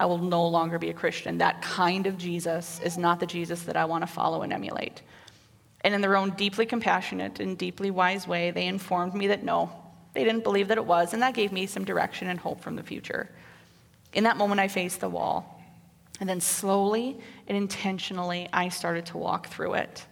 I 0.00 0.06
will 0.06 0.16
no 0.16 0.48
longer 0.48 0.78
be 0.78 0.88
a 0.88 0.94
Christian. 0.94 1.36
That 1.36 1.60
kind 1.60 2.06
of 2.06 2.16
Jesus 2.16 2.80
is 2.82 2.96
not 2.96 3.20
the 3.20 3.26
Jesus 3.26 3.64
that 3.64 3.76
I 3.76 3.84
want 3.84 4.00
to 4.00 4.06
follow 4.06 4.40
and 4.40 4.50
emulate. 4.50 5.02
And 5.82 5.94
in 5.94 6.00
their 6.00 6.16
own 6.16 6.30
deeply 6.30 6.64
compassionate 6.64 7.38
and 7.38 7.58
deeply 7.58 7.90
wise 7.90 8.26
way, 8.26 8.50
they 8.50 8.66
informed 8.66 9.12
me 9.12 9.26
that 9.26 9.44
no, 9.44 9.70
They 10.18 10.24
didn't 10.24 10.42
believe 10.42 10.66
that 10.66 10.78
it 10.78 10.84
was, 10.84 11.12
and 11.12 11.22
that 11.22 11.34
gave 11.34 11.52
me 11.52 11.66
some 11.66 11.84
direction 11.84 12.26
and 12.26 12.40
hope 12.40 12.60
from 12.60 12.74
the 12.74 12.82
future. 12.82 13.30
In 14.12 14.24
that 14.24 14.36
moment, 14.36 14.60
I 14.60 14.66
faced 14.66 14.98
the 14.98 15.08
wall. 15.08 15.62
And 16.18 16.28
then 16.28 16.40
slowly 16.40 17.16
and 17.46 17.56
intentionally, 17.56 18.48
I 18.52 18.68
started 18.70 19.06
to 19.06 19.16
walk 19.16 19.46
through 19.46 19.74
it. 19.74 20.04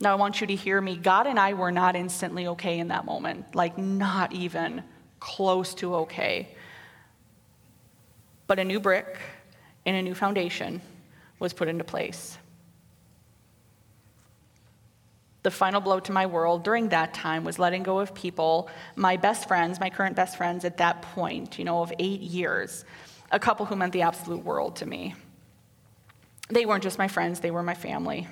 Now, 0.00 0.12
I 0.12 0.16
want 0.16 0.42
you 0.42 0.48
to 0.48 0.54
hear 0.54 0.82
me. 0.82 0.98
God 0.98 1.26
and 1.26 1.40
I 1.40 1.54
were 1.54 1.72
not 1.72 1.96
instantly 1.96 2.46
okay 2.48 2.78
in 2.78 2.88
that 2.88 3.06
moment, 3.06 3.54
like, 3.54 3.78
not 3.78 4.34
even 4.34 4.82
close 5.18 5.72
to 5.76 5.94
okay. 5.94 6.54
But 8.48 8.58
a 8.58 8.64
new 8.64 8.80
brick 8.80 9.18
and 9.86 9.96
a 9.96 10.02
new 10.02 10.14
foundation 10.14 10.82
was 11.38 11.54
put 11.54 11.68
into 11.68 11.84
place. 11.84 12.36
The 15.42 15.50
final 15.50 15.80
blow 15.80 15.98
to 16.00 16.12
my 16.12 16.26
world 16.26 16.62
during 16.62 16.88
that 16.90 17.14
time 17.14 17.44
was 17.44 17.58
letting 17.58 17.82
go 17.82 17.98
of 17.98 18.14
people, 18.14 18.70
my 18.94 19.16
best 19.16 19.48
friends, 19.48 19.80
my 19.80 19.90
current 19.90 20.14
best 20.14 20.36
friends 20.36 20.64
at 20.64 20.76
that 20.78 21.02
point, 21.02 21.58
you 21.58 21.64
know, 21.64 21.82
of 21.82 21.92
eight 21.98 22.20
years, 22.20 22.84
a 23.30 23.40
couple 23.40 23.66
who 23.66 23.74
meant 23.74 23.92
the 23.92 24.02
absolute 24.02 24.44
world 24.44 24.76
to 24.76 24.86
me. 24.86 25.14
They 26.48 26.66
weren't 26.66 26.82
just 26.82 26.98
my 26.98 27.08
friends, 27.08 27.40
they 27.40 27.50
were 27.50 27.62
my 27.62 27.74
family. 27.74 28.28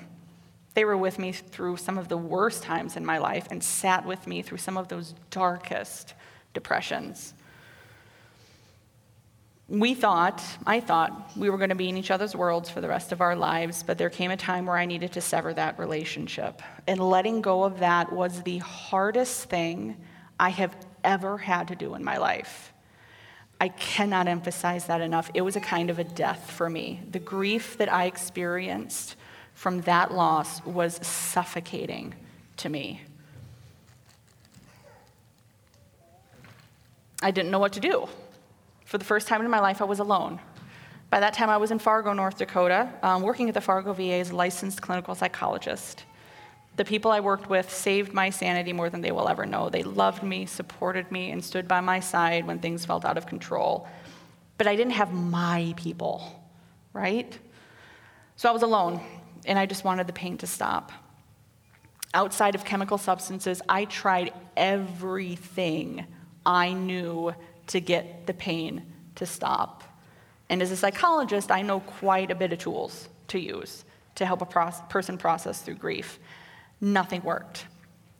They 0.73 0.85
were 0.85 0.97
with 0.97 1.19
me 1.19 1.33
through 1.33 1.77
some 1.77 1.97
of 1.97 2.07
the 2.07 2.15
worst 2.15 2.63
times 2.63 2.95
in 2.95 3.05
my 3.05 3.17
life 3.17 3.47
and 3.51 3.61
sat 3.61 4.05
with 4.05 4.25
me 4.25 4.41
through 4.41 4.59
some 4.59 4.77
of 4.77 4.87
those 4.87 5.13
darkest 5.29 6.13
depressions 6.53 7.33
we 9.71 9.93
thought, 9.93 10.43
I 10.67 10.81
thought, 10.81 11.31
we 11.37 11.49
were 11.49 11.57
going 11.57 11.69
to 11.69 11.75
be 11.75 11.87
in 11.87 11.95
each 11.95 12.11
other's 12.11 12.35
worlds 12.35 12.69
for 12.69 12.81
the 12.81 12.89
rest 12.89 13.13
of 13.13 13.21
our 13.21 13.37
lives, 13.37 13.83
but 13.83 13.97
there 13.97 14.09
came 14.09 14.29
a 14.29 14.35
time 14.35 14.65
where 14.65 14.75
I 14.75 14.85
needed 14.85 15.13
to 15.13 15.21
sever 15.21 15.53
that 15.53 15.79
relationship. 15.79 16.61
And 16.87 16.99
letting 16.99 17.41
go 17.41 17.63
of 17.63 17.79
that 17.79 18.11
was 18.11 18.41
the 18.41 18.57
hardest 18.57 19.45
thing 19.45 19.95
I 20.37 20.49
have 20.49 20.75
ever 21.05 21.37
had 21.37 21.69
to 21.69 21.75
do 21.75 21.95
in 21.95 22.03
my 22.03 22.17
life. 22.17 22.73
I 23.61 23.69
cannot 23.69 24.27
emphasize 24.27 24.87
that 24.87 24.99
enough. 24.99 25.31
It 25.33 25.41
was 25.41 25.55
a 25.55 25.61
kind 25.61 25.89
of 25.89 25.99
a 25.99 26.03
death 26.03 26.51
for 26.51 26.69
me. 26.69 27.01
The 27.09 27.19
grief 27.19 27.77
that 27.77 27.91
I 27.91 28.07
experienced 28.07 29.15
from 29.53 29.81
that 29.81 30.13
loss 30.13 30.65
was 30.65 30.95
suffocating 30.95 32.13
to 32.57 32.67
me. 32.67 33.03
I 37.21 37.31
didn't 37.31 37.51
know 37.51 37.59
what 37.59 37.73
to 37.73 37.79
do. 37.79 38.09
For 38.91 38.97
the 38.97 39.05
first 39.05 39.29
time 39.29 39.39
in 39.39 39.49
my 39.49 39.61
life, 39.61 39.81
I 39.81 39.85
was 39.85 39.99
alone. 39.99 40.41
By 41.09 41.21
that 41.21 41.33
time, 41.33 41.49
I 41.49 41.55
was 41.55 41.71
in 41.71 41.79
Fargo, 41.79 42.11
North 42.11 42.37
Dakota, 42.37 42.89
um, 43.01 43.21
working 43.21 43.47
at 43.47 43.53
the 43.53 43.61
Fargo 43.61 43.93
VA 43.93 44.15
as 44.15 44.31
a 44.31 44.35
licensed 44.35 44.81
clinical 44.81 45.15
psychologist. 45.15 46.03
The 46.75 46.83
people 46.83 47.09
I 47.09 47.21
worked 47.21 47.49
with 47.49 47.71
saved 47.71 48.11
my 48.11 48.29
sanity 48.29 48.73
more 48.73 48.89
than 48.89 48.99
they 48.99 49.13
will 49.13 49.29
ever 49.29 49.45
know. 49.45 49.69
They 49.69 49.83
loved 49.83 50.23
me, 50.23 50.45
supported 50.45 51.09
me, 51.09 51.31
and 51.31 51.41
stood 51.41 51.69
by 51.69 51.79
my 51.79 52.01
side 52.01 52.45
when 52.45 52.59
things 52.59 52.83
felt 52.83 53.05
out 53.05 53.17
of 53.17 53.25
control. 53.25 53.87
But 54.57 54.67
I 54.67 54.75
didn't 54.75 54.91
have 54.91 55.13
my 55.13 55.73
people, 55.77 56.43
right? 56.91 57.39
So 58.35 58.49
I 58.49 58.51
was 58.51 58.61
alone, 58.61 58.99
and 59.45 59.57
I 59.57 59.67
just 59.67 59.85
wanted 59.85 60.05
the 60.05 60.11
pain 60.11 60.37
to 60.39 60.47
stop. 60.47 60.91
Outside 62.13 62.55
of 62.55 62.65
chemical 62.65 62.97
substances, 62.97 63.61
I 63.69 63.85
tried 63.85 64.33
everything 64.57 66.05
I 66.45 66.73
knew 66.73 67.33
to 67.67 67.79
get 67.79 68.27
the 68.27 68.33
pain 68.33 68.83
to 69.15 69.25
stop. 69.25 69.83
And 70.49 70.61
as 70.61 70.71
a 70.71 70.75
psychologist, 70.75 71.51
I 71.51 71.61
know 71.61 71.79
quite 71.79 72.31
a 72.31 72.35
bit 72.35 72.51
of 72.51 72.59
tools 72.59 73.07
to 73.29 73.39
use 73.39 73.85
to 74.15 74.25
help 74.25 74.41
a 74.41 74.45
pro- 74.45 74.71
person 74.89 75.17
process 75.17 75.61
through 75.61 75.75
grief. 75.75 76.19
Nothing 76.81 77.21
worked. 77.23 77.65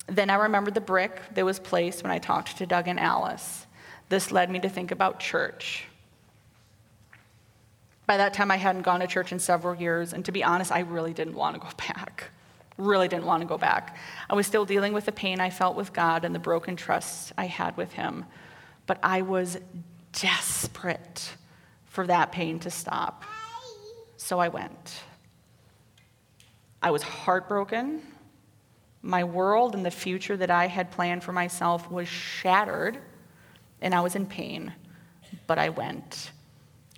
Then 0.08 0.30
I 0.30 0.36
remembered 0.36 0.74
the 0.74 0.82
brick 0.82 1.22
that 1.36 1.46
was 1.46 1.60
placed 1.60 2.04
when 2.04 2.12
I 2.12 2.20
talked 2.20 2.58
to 2.58 2.66
Doug 2.66 2.88
and 2.88 3.00
Alice. 3.00 3.66
This 4.10 4.32
led 4.32 4.50
me 4.50 4.60
to 4.60 4.70
think 4.70 4.92
about 4.92 5.20
church. 5.20 5.86
By 8.08 8.18
that 8.18 8.34
time, 8.34 8.52
I 8.52 8.58
hadn't 8.58 8.82
gone 8.82 9.00
to 9.00 9.08
church 9.08 9.32
in 9.32 9.40
several 9.40 9.76
years, 9.76 10.12
and 10.12 10.26
to 10.26 10.32
be 10.32 10.44
honest, 10.44 10.72
I 10.72 10.80
really 10.80 11.14
didn't 11.14 11.36
want 11.36 11.56
to 11.56 11.62
go 11.62 11.70
back. 11.94 12.32
Really 12.78 13.08
didn't 13.08 13.26
want 13.26 13.42
to 13.42 13.48
go 13.48 13.58
back. 13.58 13.98
I 14.30 14.36
was 14.36 14.48
still 14.48 14.66
dealing 14.66 14.94
with 14.94 15.06
the 15.06 15.12
pain 15.12 15.40
I 15.40 15.50
felt 15.50 15.76
with 15.76 15.94
God 15.94 16.26
and 16.26 16.34
the 16.34 16.40
broken 16.40 16.76
trust 16.76 17.32
I 17.38 17.46
had 17.46 17.78
with 17.78 17.94
Him 17.94 18.26
but 18.92 19.00
I 19.04 19.22
was 19.22 19.58
desperate 20.12 21.38
for 21.86 22.06
that 22.08 22.34
pain 22.34 22.60
to 22.60 22.70
stop. 22.70 23.24
So 24.18 24.38
I 24.38 24.50
went. 24.50 25.04
I 26.82 26.92
was 26.92 27.02
heartbroken. 27.02 28.02
My 29.02 29.24
world 29.24 29.76
and 29.76 29.86
the 29.86 29.92
future 29.92 30.36
that 30.36 30.52
I 30.52 30.68
had 30.68 30.92
planned 30.92 31.24
for 31.24 31.32
myself 31.32 31.90
was 31.90 32.10
shattered, 32.10 32.98
and 33.82 33.96
I 33.96 34.02
was 34.02 34.18
in 34.18 34.26
pain, 34.26 34.74
but 35.48 35.58
I 35.58 35.70
went. 35.70 36.34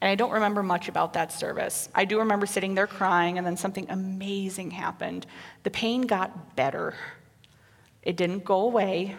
And 0.01 0.09
I 0.09 0.15
don't 0.15 0.31
remember 0.31 0.63
much 0.63 0.87
about 0.89 1.13
that 1.13 1.31
service. 1.31 1.89
I 1.93 2.05
do 2.05 2.17
remember 2.17 2.47
sitting 2.47 2.73
there 2.73 2.87
crying, 2.87 3.37
and 3.37 3.45
then 3.45 3.55
something 3.55 3.85
amazing 3.91 4.71
happened. 4.71 5.27
The 5.61 5.69
pain 5.69 6.01
got 6.01 6.55
better. 6.55 6.95
It 8.01 8.17
didn't 8.17 8.45
go 8.45 8.61
away, 8.61 9.15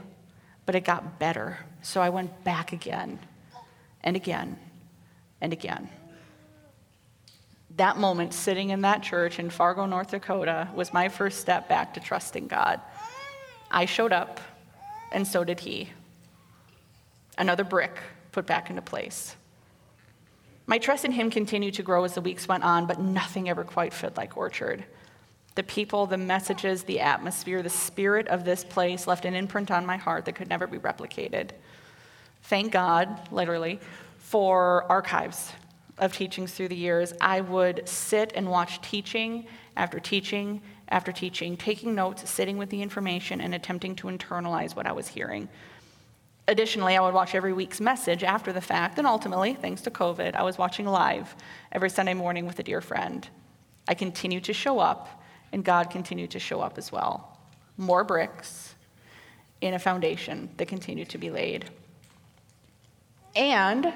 but 0.66 0.74
it 0.74 0.84
got 0.84 1.18
better. 1.18 1.58
So 1.82 2.00
I 2.00 2.10
went 2.10 2.44
back 2.44 2.72
again 2.72 3.18
and 4.02 4.16
again 4.16 4.58
and 5.40 5.52
again. 5.52 5.88
That 7.76 7.96
moment, 7.96 8.32
sitting 8.32 8.70
in 8.70 8.82
that 8.82 9.02
church 9.02 9.38
in 9.38 9.50
Fargo, 9.50 9.84
North 9.86 10.10
Dakota, 10.12 10.68
was 10.74 10.92
my 10.92 11.08
first 11.08 11.40
step 11.40 11.68
back 11.68 11.94
to 11.94 12.00
trusting 12.00 12.46
God. 12.46 12.80
I 13.70 13.86
showed 13.86 14.12
up, 14.12 14.40
and 15.10 15.26
so 15.26 15.42
did 15.42 15.60
he. 15.60 15.90
Another 17.36 17.64
brick 17.64 17.96
put 18.30 18.46
back 18.46 18.70
into 18.70 18.82
place. 18.82 19.34
My 20.66 20.78
trust 20.78 21.04
in 21.04 21.12
him 21.12 21.30
continued 21.30 21.74
to 21.74 21.82
grow 21.82 22.04
as 22.04 22.14
the 22.14 22.20
weeks 22.20 22.46
went 22.48 22.64
on, 22.64 22.86
but 22.86 23.00
nothing 23.00 23.48
ever 23.48 23.64
quite 23.64 23.92
fit 23.92 24.16
like 24.16 24.36
Orchard. 24.36 24.84
The 25.54 25.62
people, 25.62 26.06
the 26.06 26.18
messages, 26.18 26.82
the 26.82 27.00
atmosphere, 27.00 27.62
the 27.62 27.70
spirit 27.70 28.26
of 28.28 28.44
this 28.44 28.64
place 28.64 29.06
left 29.06 29.24
an 29.24 29.34
imprint 29.34 29.70
on 29.70 29.86
my 29.86 29.96
heart 29.96 30.24
that 30.24 30.34
could 30.34 30.48
never 30.48 30.66
be 30.66 30.78
replicated. 30.78 31.50
Thank 32.44 32.72
God, 32.72 33.32
literally, 33.32 33.80
for 34.18 34.84
archives 34.90 35.52
of 35.98 36.12
teachings 36.12 36.52
through 36.52 36.68
the 36.68 36.76
years. 36.76 37.14
I 37.20 37.40
would 37.40 37.88
sit 37.88 38.32
and 38.34 38.50
watch 38.50 38.80
teaching 38.80 39.46
after 39.76 40.00
teaching 40.00 40.60
after 40.88 41.12
teaching, 41.12 41.56
taking 41.56 41.94
notes, 41.94 42.28
sitting 42.28 42.58
with 42.58 42.70
the 42.70 42.82
information, 42.82 43.40
and 43.40 43.54
attempting 43.54 43.96
to 43.96 44.08
internalize 44.08 44.76
what 44.76 44.86
I 44.86 44.92
was 44.92 45.08
hearing. 45.08 45.48
Additionally, 46.46 46.96
I 46.96 47.00
would 47.00 47.14
watch 47.14 47.34
every 47.34 47.54
week's 47.54 47.80
message 47.80 48.22
after 48.22 48.52
the 48.52 48.60
fact, 48.60 48.98
and 48.98 49.06
ultimately, 49.06 49.54
thanks 49.54 49.80
to 49.82 49.90
COVID, 49.90 50.34
I 50.34 50.42
was 50.42 50.58
watching 50.58 50.86
live 50.86 51.34
every 51.72 51.88
Sunday 51.88 52.12
morning 52.12 52.46
with 52.46 52.58
a 52.58 52.62
dear 52.62 52.82
friend. 52.82 53.26
I 53.88 53.94
continued 53.94 54.44
to 54.44 54.52
show 54.52 54.78
up 54.78 55.22
and 55.54 55.64
God 55.64 55.88
continued 55.88 56.32
to 56.32 56.40
show 56.40 56.60
up 56.60 56.78
as 56.78 56.90
well. 56.90 57.38
More 57.76 58.02
bricks 58.02 58.74
in 59.60 59.72
a 59.74 59.78
foundation 59.78 60.48
that 60.56 60.66
continued 60.66 61.08
to 61.10 61.18
be 61.18 61.30
laid. 61.30 61.70
And 63.36 63.92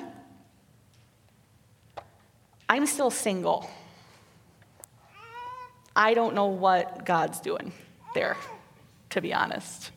I'm 2.68 2.86
still 2.86 3.10
single. 3.10 3.68
I 5.96 6.14
don't 6.14 6.36
know 6.36 6.46
what 6.46 7.04
God's 7.04 7.40
doing 7.40 7.72
there, 8.14 8.36
to 9.10 9.20
be 9.20 9.34
honest. 9.34 9.90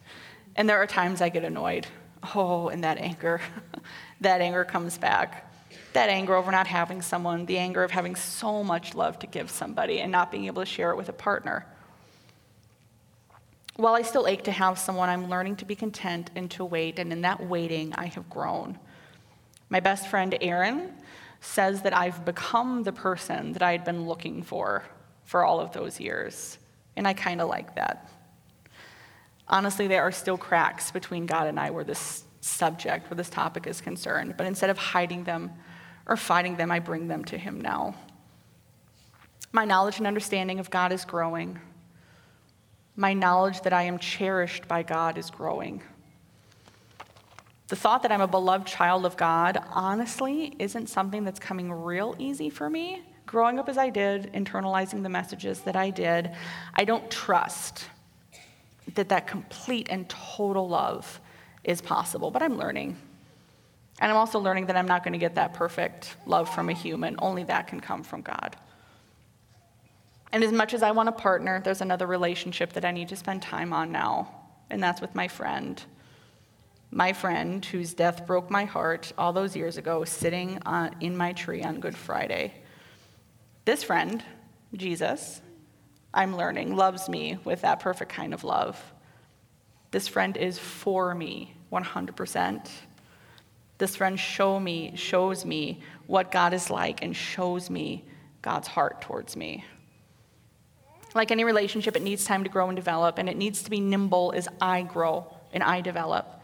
And 0.56 0.68
there 0.68 0.82
are 0.82 0.88
times 0.88 1.22
I 1.22 1.30
get 1.30 1.44
annoyed. 1.44 1.86
Oh, 2.34 2.70
and 2.70 2.84
that 2.84 2.98
anger. 2.98 3.40
that 4.22 4.42
anger 4.42 4.66
comes 4.66 4.98
back 4.98 5.51
that 5.94 6.10
anger 6.10 6.36
over 6.36 6.52
not 6.52 6.68
having 6.68 7.02
someone, 7.02 7.46
the 7.46 7.58
anger 7.58 7.84
of 7.84 7.92
having 7.92 8.16
so 8.16 8.64
much 8.64 8.96
love 8.96 9.20
to 9.20 9.28
give 9.28 9.50
somebody 9.50 10.00
and 10.00 10.12
not 10.12 10.32
being 10.32 10.46
able 10.46 10.62
to 10.62 10.66
share 10.66 10.92
it 10.92 10.98
with 10.98 11.10
a 11.10 11.14
partner. 11.14 11.66
While 13.76 13.96
I 13.96 14.02
still 14.02 14.28
ache 14.28 14.44
to 14.44 14.52
have 14.52 14.78
someone, 14.78 15.10
I'm 15.10 15.30
learning 15.30 15.58
to 15.58 15.66
be 15.66 15.76
content 15.76 16.30
and 16.36 16.52
to 16.52 16.66
wait, 16.66 17.00
and 17.00 17.12
in 17.12 17.22
that 17.22 17.46
waiting, 17.46 17.94
I 17.96 18.08
have 18.08 18.30
grown. 18.30 18.78
My 19.70 19.80
best 19.80 20.08
friend, 20.08 20.38
Erin, 20.42 20.94
says 21.40 21.82
that 21.82 21.96
I've 21.96 22.24
become 22.24 22.84
the 22.84 22.92
person 22.92 23.54
that 23.54 23.64
I 23.64 23.72
had 23.72 23.84
been 23.84 24.08
looking 24.08 24.44
for 24.44 24.84
for 25.24 25.44
all 25.44 25.60
of 25.60 25.72
those 25.72 26.00
years, 26.00 26.58
and 26.96 27.08
I 27.08 27.14
kind 27.14 27.42
of 27.42 27.50
like 27.50 27.76
that. 27.76 28.10
Honestly, 29.48 29.88
there 29.88 30.04
are 30.04 30.12
still 30.12 30.38
cracks 30.38 30.92
between 30.92 31.26
God 31.26 31.48
and 31.48 31.60
I 31.60 31.72
where 31.72 31.84
this 31.84 32.24
subject, 32.42 33.10
where 33.10 33.16
this 33.16 33.30
topic 33.30 33.68
is 33.68 33.82
concerned, 33.82 34.36
but 34.38 34.46
instead 34.46 34.70
of 34.70 34.78
hiding 34.78 35.24
them, 35.24 35.52
or 36.08 36.18
fighting 36.18 36.56
them, 36.56 36.72
I 36.72 36.80
bring 36.80 37.08
them 37.08 37.24
to 37.26 37.38
Him 37.38 37.62
now. 37.62 37.96
My 39.52 39.66
knowledge 39.66 39.98
and 39.98 40.08
understanding 40.08 40.60
of 40.60 40.70
God 40.70 40.92
is 40.92 41.06
growing. 41.06 41.60
My 42.96 43.14
knowledge 43.14 43.62
that 43.62 43.74
I 43.74 43.84
am 43.84 44.00
cherished 44.00 44.68
by 44.68 44.84
God 44.84 45.18
is 45.18 45.30
growing. 45.30 45.82
The 47.68 47.76
thought 47.76 48.04
that 48.04 48.12
I'm 48.12 48.22
a 48.22 48.28
beloved 48.28 48.68
child 48.68 49.06
of 49.06 49.16
God, 49.16 49.64
honestly, 49.70 50.54
isn't 50.60 50.88
something 50.88 51.24
that's 51.24 51.40
coming 51.40 51.72
real 51.72 52.16
easy 52.20 52.50
for 52.50 52.70
me. 52.70 53.02
Growing 53.26 53.60
up 53.60 53.70
as 53.70 53.78
I 53.78 53.90
did, 53.90 54.34
internalizing 54.34 55.04
the 55.04 55.10
messages 55.10 55.62
that 55.62 55.78
I 55.78 55.90
did, 55.90 56.32
I 56.76 56.84
don't 56.84 57.10
trust 57.10 57.86
that 58.96 59.08
that 59.10 59.26
complete 59.28 59.88
and 59.90 60.10
total 60.10 60.68
love 60.68 61.22
is 61.64 61.82
possible, 61.82 62.30
but 62.30 62.42
I'm 62.42 62.58
learning. 62.58 62.98
And 64.02 64.12
I'm 64.12 64.18
also 64.18 64.40
learning 64.40 64.66
that 64.66 64.76
I'm 64.76 64.88
not 64.88 65.04
going 65.04 65.14
to 65.14 65.20
get 65.20 65.36
that 65.36 65.54
perfect 65.54 66.16
love 66.26 66.54
from 66.54 66.70
a 66.70 66.74
human. 66.74 67.16
Only 67.20 67.44
that 67.44 67.68
can 67.68 67.80
come 67.80 68.02
from 68.04 68.22
God. 68.22 68.58
And 70.32 70.44
as 70.44 70.52
much 70.52 70.74
as 70.74 70.82
I 70.82 70.90
want 70.90 71.08
a 71.08 71.12
partner, 71.12 71.62
there's 71.64 71.82
another 71.82 72.08
relationship 72.08 72.74
that 72.74 72.84
I 72.84 72.92
need 72.92 73.10
to 73.10 73.16
spend 73.16 73.44
time 73.44 73.74
on 73.74 73.92
now, 73.92 74.34
and 74.72 74.82
that's 74.82 75.02
with 75.02 75.14
my 75.14 75.28
friend. 75.28 75.82
My 76.90 77.14
friend, 77.14 77.64
whose 77.64 77.94
death 77.94 78.26
broke 78.26 78.50
my 78.50 78.66
heart 78.66 79.14
all 79.18 79.34
those 79.34 79.56
years 79.56 79.78
ago, 79.78 80.04
sitting 80.04 80.60
on, 80.66 80.96
in 81.00 81.16
my 81.16 81.34
tree 81.34 81.62
on 81.62 81.80
Good 81.80 81.96
Friday. 81.96 82.54
This 83.66 83.84
friend, 83.84 84.24
Jesus, 84.74 85.42
I'm 86.14 86.36
learning, 86.36 86.76
loves 86.76 87.08
me 87.08 87.38
with 87.44 87.62
that 87.62 87.80
perfect 87.80 88.12
kind 88.12 88.34
of 88.34 88.44
love. 88.44 88.82
This 89.92 90.08
friend 90.08 90.36
is 90.38 90.58
for 90.58 91.14
me 91.14 91.56
100%. 91.72 92.68
This 93.82 93.96
friend 93.96 94.20
show 94.20 94.60
me, 94.60 94.94
shows 94.96 95.44
me 95.44 95.80
what 96.06 96.32
God 96.32 96.54
is 96.54 96.70
like 96.70 97.02
and 97.02 97.16
shows 97.16 97.68
me 97.72 98.06
God's 98.44 98.68
heart 98.68 99.02
towards 99.02 99.36
me. 99.36 99.66
Like 101.16 101.32
any 101.32 101.44
relationship, 101.44 101.96
it 101.96 102.04
needs 102.04 102.24
time 102.24 102.44
to 102.44 102.50
grow 102.52 102.68
and 102.68 102.76
develop, 102.76 103.18
and 103.18 103.28
it 103.28 103.36
needs 103.36 103.64
to 103.64 103.72
be 103.72 103.80
nimble 103.80 104.34
as 104.36 104.48
I 104.62 104.84
grow 104.84 105.26
and 105.52 105.64
I 105.64 105.82
develop. 105.82 106.44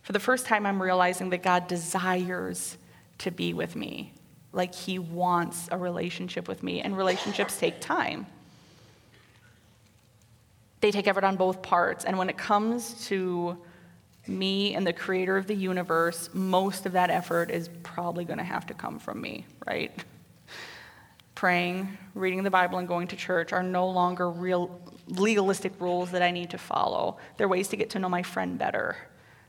For 0.00 0.12
the 0.12 0.20
first 0.20 0.46
time, 0.46 0.64
I'm 0.64 0.80
realizing 0.80 1.28
that 1.30 1.42
God 1.42 1.68
desires 1.68 2.78
to 3.18 3.30
be 3.30 3.52
with 3.52 3.76
me, 3.76 4.14
like 4.54 4.74
He 4.74 4.98
wants 4.98 5.68
a 5.70 5.76
relationship 5.76 6.48
with 6.48 6.62
me, 6.62 6.80
and 6.80 6.96
relationships 6.96 7.58
take 7.58 7.82
time. 7.82 8.24
They 10.80 10.90
take 10.90 11.06
effort 11.06 11.24
on 11.24 11.36
both 11.36 11.60
parts, 11.60 12.06
and 12.06 12.16
when 12.16 12.30
it 12.30 12.38
comes 12.38 13.06
to 13.08 13.58
me 14.30 14.74
and 14.74 14.86
the 14.86 14.92
creator 14.92 15.36
of 15.36 15.46
the 15.46 15.54
universe, 15.54 16.30
most 16.32 16.86
of 16.86 16.92
that 16.92 17.10
effort 17.10 17.50
is 17.50 17.68
probably 17.82 18.24
going 18.24 18.38
to 18.38 18.44
have 18.44 18.66
to 18.66 18.74
come 18.74 18.98
from 18.98 19.20
me, 19.20 19.46
right? 19.66 19.92
praying, 21.40 21.96
reading 22.14 22.42
the 22.42 22.50
Bible, 22.50 22.76
and 22.76 22.86
going 22.86 23.06
to 23.08 23.16
church 23.16 23.50
are 23.50 23.62
no 23.62 23.88
longer 23.88 24.30
real 24.30 24.78
legalistic 25.06 25.72
rules 25.80 26.10
that 26.10 26.20
I 26.20 26.30
need 26.30 26.50
to 26.50 26.58
follow. 26.58 27.16
They're 27.38 27.48
ways 27.48 27.68
to 27.68 27.76
get 27.76 27.88
to 27.90 27.98
know 27.98 28.10
my 28.10 28.22
friend 28.22 28.58
better. 28.58 28.94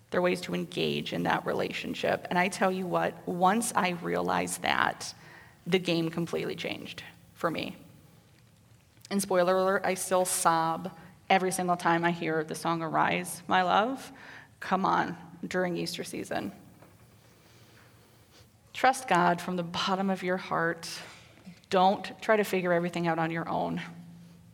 They're 0.09 0.21
ways 0.21 0.39
to 0.41 0.55
engage 0.55 1.11
in 1.11 1.23
that 1.23 1.45
relationship. 1.45 2.27
And 2.29 2.39
I 2.39 2.47
tell 2.47 2.71
you 2.71 2.87
what, 2.87 3.27
once 3.27 3.73
I 3.75 3.89
realized 3.89 4.61
that, 4.61 5.13
the 5.67 5.79
game 5.79 6.09
completely 6.09 6.55
changed 6.55 7.03
for 7.33 7.51
me. 7.51 7.75
And 9.09 9.21
spoiler 9.21 9.57
alert, 9.57 9.81
I 9.83 9.95
still 9.95 10.23
sob 10.23 10.93
every 11.29 11.51
single 11.51 11.75
time 11.75 12.05
I 12.05 12.11
hear 12.11 12.45
the 12.45 12.55
song 12.55 12.81
Arise, 12.81 13.43
My 13.49 13.63
Love. 13.63 14.13
Come 14.61 14.85
on, 14.85 15.17
during 15.45 15.75
Easter 15.75 16.05
season. 16.05 16.53
Trust 18.73 19.09
God 19.09 19.41
from 19.41 19.57
the 19.57 19.63
bottom 19.63 20.09
of 20.09 20.23
your 20.23 20.37
heart 20.37 20.87
don't 21.71 22.11
try 22.21 22.35
to 22.35 22.43
figure 22.43 22.73
everything 22.73 23.07
out 23.07 23.17
on 23.17 23.31
your 23.31 23.47
own. 23.47 23.81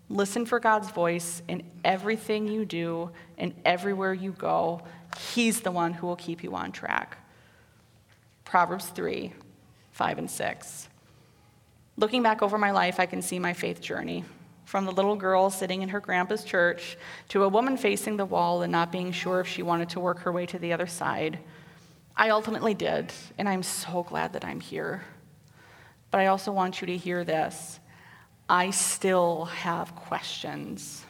Listen 0.07 0.45
for 0.45 0.59
God's 0.59 0.89
voice 0.91 1.41
in 1.47 1.63
everything 1.83 2.47
you 2.47 2.63
do 2.63 3.09
and 3.37 3.53
everywhere 3.65 4.13
you 4.13 4.31
go. 4.31 4.81
He's 5.33 5.61
the 5.61 5.71
one 5.71 5.93
who 5.93 6.07
will 6.07 6.15
keep 6.15 6.43
you 6.43 6.55
on 6.55 6.71
track. 6.71 7.17
Proverbs 8.45 8.85
3 8.85 9.33
5 9.91 10.17
and 10.19 10.29
6. 10.29 10.89
Looking 11.97 12.21
back 12.21 12.43
over 12.43 12.59
my 12.59 12.69
life, 12.69 12.99
I 12.99 13.07
can 13.07 13.23
see 13.23 13.39
my 13.39 13.53
faith 13.53 13.81
journey. 13.81 14.23
From 14.67 14.83
the 14.83 14.91
little 14.91 15.15
girl 15.15 15.49
sitting 15.49 15.81
in 15.81 15.87
her 15.87 16.01
grandpa's 16.01 16.43
church 16.43 16.97
to 17.29 17.45
a 17.45 17.47
woman 17.47 17.77
facing 17.77 18.17
the 18.17 18.25
wall 18.25 18.63
and 18.63 18.69
not 18.69 18.91
being 18.91 19.13
sure 19.13 19.39
if 19.39 19.47
she 19.47 19.63
wanted 19.63 19.87
to 19.91 20.01
work 20.01 20.19
her 20.19 20.31
way 20.33 20.45
to 20.45 20.59
the 20.59 20.73
other 20.73 20.87
side. 20.87 21.39
I 22.17 22.31
ultimately 22.31 22.73
did, 22.73 23.13
and 23.37 23.47
I'm 23.47 23.63
so 23.63 24.03
glad 24.03 24.33
that 24.33 24.43
I'm 24.43 24.59
here. 24.59 25.05
But 26.11 26.19
I 26.19 26.25
also 26.25 26.51
want 26.51 26.81
you 26.81 26.87
to 26.87 26.97
hear 26.97 27.23
this. 27.23 27.79
I 28.49 28.71
still 28.71 29.45
have 29.45 29.95
questions. 29.95 31.05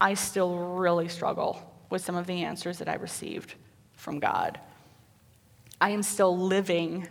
I 0.00 0.14
still 0.14 0.58
really 0.58 1.06
struggle 1.06 1.72
with 1.88 2.04
some 2.04 2.16
of 2.16 2.26
the 2.26 2.42
answers 2.42 2.78
that 2.78 2.88
I 2.88 2.94
received 2.94 3.54
from 3.92 4.18
God. 4.18 4.58
I 5.80 5.90
am 5.90 6.02
still 6.02 6.36
living, 6.36 7.06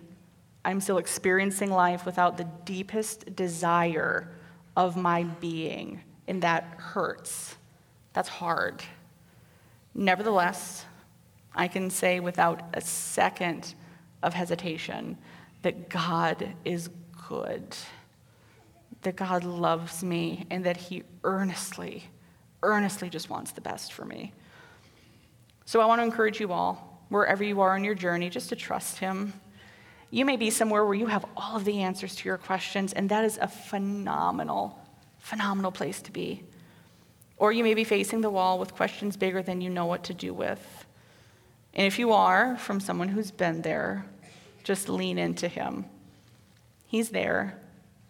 I'm 0.66 0.82
still 0.82 0.98
experiencing 0.98 1.72
life 1.72 2.06
without 2.06 2.36
the 2.36 2.50
deepest 2.66 3.38
desire 3.38 4.30
of 4.76 4.96
my 4.96 5.24
being, 5.24 6.02
and 6.28 6.42
that 6.44 6.64
hurts. 6.78 7.56
That's 8.14 8.30
hard. 8.30 8.84
Nevertheless, 9.94 10.86
I 11.56 11.68
can 11.68 11.90
say 11.90 12.20
without 12.20 12.62
a 12.74 12.82
second 12.82 13.76
of 14.24 14.34
hesitation 14.34 15.18
that 15.62 15.90
God 15.90 16.56
is 16.66 16.90
good, 17.30 17.76
that 19.02 19.16
God 19.16 19.44
loves 19.44 20.04
me, 20.04 20.46
and 20.50 20.66
that 20.66 20.78
He 20.78 21.04
earnestly, 21.24 22.04
earnestly 22.64 23.10
just 23.10 23.30
wants 23.30 23.52
the 23.52 23.62
best 23.62 23.94
for 23.94 24.06
me. 24.06 24.34
So 25.66 25.80
I 25.80 25.86
want 25.86 26.00
to 26.00 26.04
encourage 26.04 26.40
you 26.40 26.52
all, 26.52 27.06
wherever 27.10 27.44
you 27.44 27.62
are 27.62 27.76
in 27.78 27.84
your 27.84 27.96
journey, 27.96 28.30
just 28.30 28.50
to 28.50 28.56
trust 28.56 28.98
Him. 28.98 29.34
You 30.13 30.26
may 30.26 30.38
be 30.38 30.52
somewhere 30.52 30.86
where 30.86 30.93
you 30.93 31.08
have 31.08 31.26
all 31.36 31.56
of 31.56 31.65
the 31.65 31.82
answers 31.82 32.15
to 32.17 32.30
your 32.30 32.38
questions, 32.38 32.93
and 32.93 33.10
that 33.10 33.26
is 33.26 33.39
a 33.41 33.47
phenomenal, 33.47 34.80
phenomenal 35.17 35.71
place 35.71 36.04
to 36.04 36.12
be. 36.12 36.43
Or 37.38 37.52
you 37.52 37.63
may 37.63 37.73
be 37.73 37.84
facing 37.84 38.21
the 38.21 38.30
wall 38.30 38.60
with 38.60 38.76
questions 38.76 39.17
bigger 39.17 39.41
than 39.41 39.60
you 39.60 39.71
know 39.71 39.88
what 39.88 40.04
to 40.04 40.13
do 40.13 40.32
with. 40.32 40.86
And 41.73 41.88
if 41.88 41.97
you 41.97 42.12
are 42.12 42.56
from 42.58 42.80
someone 42.80 43.08
who's 43.08 43.32
been 43.32 43.63
there, 43.63 44.06
just 44.63 44.88
lean 44.88 45.17
into 45.17 45.47
Him. 45.47 45.86
He's 46.86 47.10
there, 47.10 47.58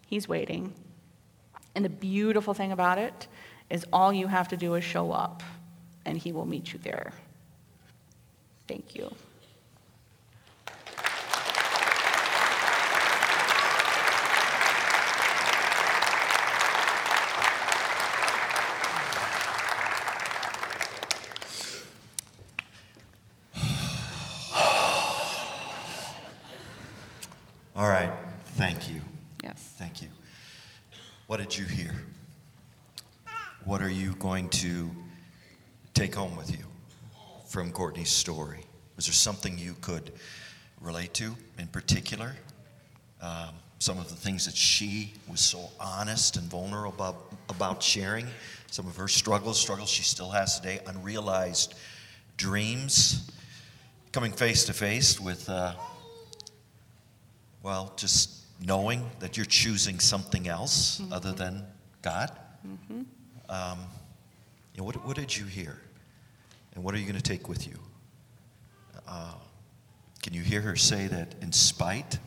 He's 0.06 0.28
waiting. 0.28 0.74
And 1.74 1.86
the 1.86 1.88
beautiful 1.88 2.52
thing 2.52 2.70
about 2.70 2.98
it 2.98 3.28
is 3.70 3.86
all 3.94 4.12
you 4.12 4.26
have 4.26 4.48
to 4.48 4.58
do 4.58 4.74
is 4.74 4.84
show 4.84 5.10
up, 5.10 5.42
and 6.04 6.18
He 6.18 6.32
will 6.32 6.44
meet 6.44 6.74
you 6.74 6.78
there. 6.80 7.14
Thank 8.68 8.94
you. 8.94 9.10
All 27.76 27.88
right. 27.88 28.12
Thank 28.54 28.88
you. 28.88 29.00
Yes. 29.42 29.74
Thank 29.76 30.00
you. 30.00 30.06
What 31.26 31.38
did 31.38 31.58
you 31.58 31.64
hear? 31.64 31.90
What 33.64 33.82
are 33.82 33.90
you 33.90 34.14
going 34.20 34.48
to 34.50 34.92
take 35.92 36.14
home 36.14 36.36
with 36.36 36.52
you 36.52 36.64
from 37.48 37.72
Courtney's 37.72 38.10
story? 38.10 38.60
Was 38.94 39.06
there 39.06 39.12
something 39.12 39.58
you 39.58 39.74
could 39.80 40.12
relate 40.80 41.14
to 41.14 41.34
in 41.58 41.66
particular? 41.66 42.36
Um, 43.20 43.54
some 43.80 43.98
of 43.98 44.08
the 44.08 44.14
things 44.14 44.44
that 44.44 44.54
she 44.54 45.14
was 45.28 45.40
so 45.40 45.68
honest 45.80 46.36
and 46.36 46.48
vulnerable 46.48 46.94
about, 46.94 47.32
about 47.48 47.82
sharing, 47.82 48.28
some 48.70 48.86
of 48.86 48.96
her 48.96 49.08
struggles, 49.08 49.60
struggles 49.60 49.90
she 49.90 50.04
still 50.04 50.30
has 50.30 50.60
today, 50.60 50.78
unrealized 50.86 51.74
dreams, 52.36 53.28
coming 54.12 54.30
face 54.30 54.64
to 54.66 54.72
face 54.72 55.18
with. 55.18 55.48
Uh, 55.48 55.74
well, 57.64 57.94
just 57.96 58.44
knowing 58.60 59.10
that 59.20 59.38
you're 59.38 59.46
choosing 59.46 59.98
something 59.98 60.46
else 60.46 61.00
mm-hmm. 61.00 61.12
other 61.12 61.32
than 61.32 61.64
God. 62.02 62.30
Mm-hmm. 62.64 63.02
Um, 63.48 63.78
you 64.74 64.78
know, 64.78 64.84
what, 64.84 65.04
what 65.04 65.16
did 65.16 65.34
you 65.34 65.46
hear? 65.46 65.80
And 66.74 66.84
what 66.84 66.94
are 66.94 66.98
you 66.98 67.04
going 67.04 67.16
to 67.16 67.22
take 67.22 67.48
with 67.48 67.66
you? 67.66 67.78
Uh, 69.08 69.32
can 70.22 70.34
you 70.34 70.42
hear 70.42 70.60
her 70.60 70.76
say 70.76 71.06
that 71.06 71.34
in 71.40 71.52
spite 71.52 72.18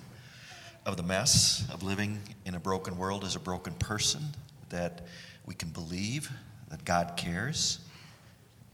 of 0.88 0.98
the 0.98 1.04
mess 1.04 1.68
of 1.72 1.84
living 1.84 2.20
in 2.46 2.56
a 2.56 2.60
broken 2.60 2.98
world 2.98 3.24
as 3.24 3.36
a 3.36 3.40
broken 3.40 3.74
person, 3.74 4.22
that 4.70 5.06
we 5.46 5.54
can 5.54 5.70
believe 5.70 6.32
that 6.70 6.84
God 6.84 7.14
cares, 7.16 7.80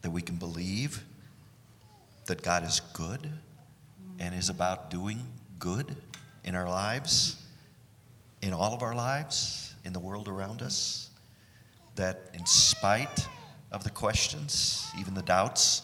that 0.02 0.12
we 0.12 0.22
can 0.22 0.38
believe 0.38 1.04
that 2.28 2.42
God 2.42 2.64
is 2.64 2.80
good 2.94 3.30
and 4.18 4.34
is 4.34 4.50
about 4.50 4.90
doing 4.90 5.20
good? 5.60 5.98
In 6.44 6.56
our 6.56 6.68
lives, 6.68 7.38
in 8.42 8.54
all 8.54 8.74
of 8.74 8.82
our 8.82 8.96
lives, 8.96 9.76
in 9.86 9.94
the 9.94 10.00
world 10.00 10.28
around 10.28 10.62
us, 10.62 11.10
that 11.96 12.30
in 12.34 12.46
spite 12.46 13.28
of 13.72 13.84
the 13.84 13.90
questions, 13.90 14.88
even 15.00 15.14
the 15.14 15.22
doubts, 15.22 15.84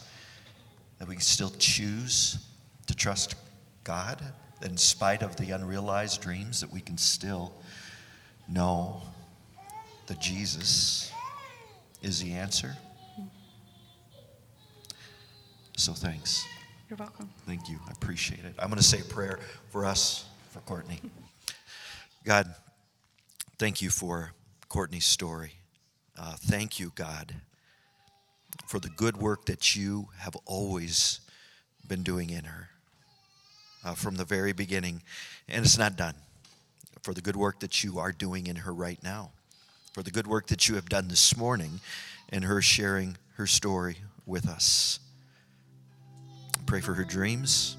that 0.97 1.07
we 1.07 1.17
still 1.17 1.51
choose 1.57 2.45
to 2.87 2.95
trust 2.95 3.35
God, 3.83 4.21
that 4.61 4.69
in 4.69 4.77
spite 4.77 5.23
of 5.23 5.35
the 5.37 5.51
unrealized 5.51 6.21
dreams, 6.21 6.61
that 6.61 6.71
we 6.71 6.81
can 6.81 6.97
still 6.97 7.53
know 8.47 9.01
that 10.07 10.19
Jesus 10.19 11.11
is 12.01 12.21
the 12.21 12.33
answer 12.33 12.75
So 15.79 15.93
thanks. 15.93 16.45
You're 16.89 16.97
welcome. 16.97 17.29
Thank 17.47 17.69
you. 17.69 17.79
I 17.87 17.91
appreciate 17.91 18.43
it. 18.43 18.53
I'm 18.59 18.67
going 18.67 18.81
to 18.81 18.83
say 18.83 18.99
a 18.99 19.03
prayer 19.05 19.39
for 19.69 19.85
us, 19.85 20.25
for 20.59 20.67
Courtney. 20.67 20.99
God, 22.25 22.53
thank 23.57 23.81
you 23.81 23.89
for 23.89 24.33
Courtney's 24.67 25.05
story. 25.05 25.53
Uh, 26.17 26.33
thank 26.37 26.79
you, 26.79 26.91
God, 26.95 27.35
for 28.67 28.79
the 28.79 28.89
good 28.89 29.17
work 29.17 29.45
that 29.45 29.75
you 29.75 30.09
have 30.17 30.35
always 30.45 31.21
been 31.87 32.03
doing 32.03 32.29
in 32.29 32.43
her 32.45 32.69
uh, 33.85 33.93
from 33.93 34.15
the 34.15 34.25
very 34.25 34.51
beginning. 34.51 35.01
And 35.47 35.63
it's 35.63 35.77
not 35.77 35.95
done. 35.95 36.15
For 37.03 37.13
the 37.13 37.21
good 37.21 37.37
work 37.37 37.61
that 37.61 37.83
you 37.83 37.99
are 37.99 38.11
doing 38.11 38.47
in 38.47 38.57
her 38.57 38.73
right 38.73 39.01
now. 39.01 39.31
For 39.93 40.03
the 40.03 40.11
good 40.11 40.27
work 40.27 40.47
that 40.47 40.67
you 40.67 40.75
have 40.75 40.89
done 40.89 41.07
this 41.07 41.37
morning 41.37 41.79
in 42.31 42.43
her 42.43 42.61
sharing 42.61 43.17
her 43.35 43.47
story 43.47 43.97
with 44.25 44.47
us. 44.47 44.99
Pray 46.65 46.81
for 46.81 46.93
her 46.93 47.05
dreams. 47.05 47.77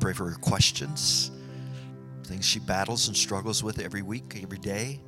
Pray 0.00 0.12
for 0.12 0.28
her 0.28 0.36
questions, 0.36 1.30
things 2.24 2.44
she 2.44 2.58
battles 2.58 3.08
and 3.08 3.16
struggles 3.16 3.62
with 3.62 3.78
every 3.78 4.02
week, 4.02 4.40
every 4.42 4.58
day. 4.58 5.00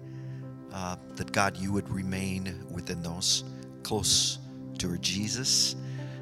Uh, 0.73 0.97
that 1.15 1.33
God, 1.33 1.57
you 1.57 1.73
would 1.73 1.89
remain 1.89 2.65
within 2.71 3.03
those 3.03 3.45
close 3.83 4.39
to 4.79 4.89
her 4.89 4.99
Jesus, 4.99 5.75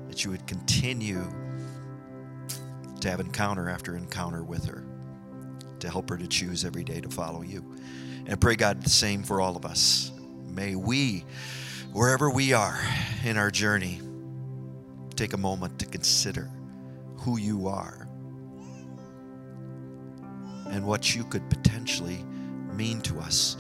that 0.09 0.25
you 0.25 0.31
would 0.31 0.47
continue 0.47 1.25
to 3.01 3.11
have 3.11 3.21
encounter 3.21 3.69
after 3.69 3.97
encounter 3.97 4.45
with 4.45 4.65
her, 4.67 4.85
to 5.81 5.91
help 5.91 6.09
her 6.09 6.17
to 6.17 6.27
choose 6.27 6.65
every 6.65 6.85
day 6.85 7.01
to 7.01 7.09
follow 7.09 7.43
you. 7.43 7.65
And 8.27 8.41
pray, 8.41 8.55
God, 8.55 8.83
the 8.83 8.91
same 8.91 9.23
for 9.23 9.41
all 9.41 9.57
of 9.57 9.65
us. 9.65 10.13
May 10.47 10.77
we, 10.77 11.25
wherever 11.93 12.31
we 12.31 12.53
are 12.53 12.79
in 13.25 13.37
our 13.37 13.51
journey, 13.51 14.01
take 15.17 15.33
a 15.33 15.39
moment 15.39 15.79
to 15.81 15.87
consider 15.87 16.49
who 17.17 17.39
you 17.39 17.67
are 17.67 18.04
and 20.75 20.85
what 20.85 21.15
you 21.15 21.23
could 21.25 21.49
potentially 21.49 22.25
mean 22.75 23.01
to 23.01 23.21
us 23.21 23.57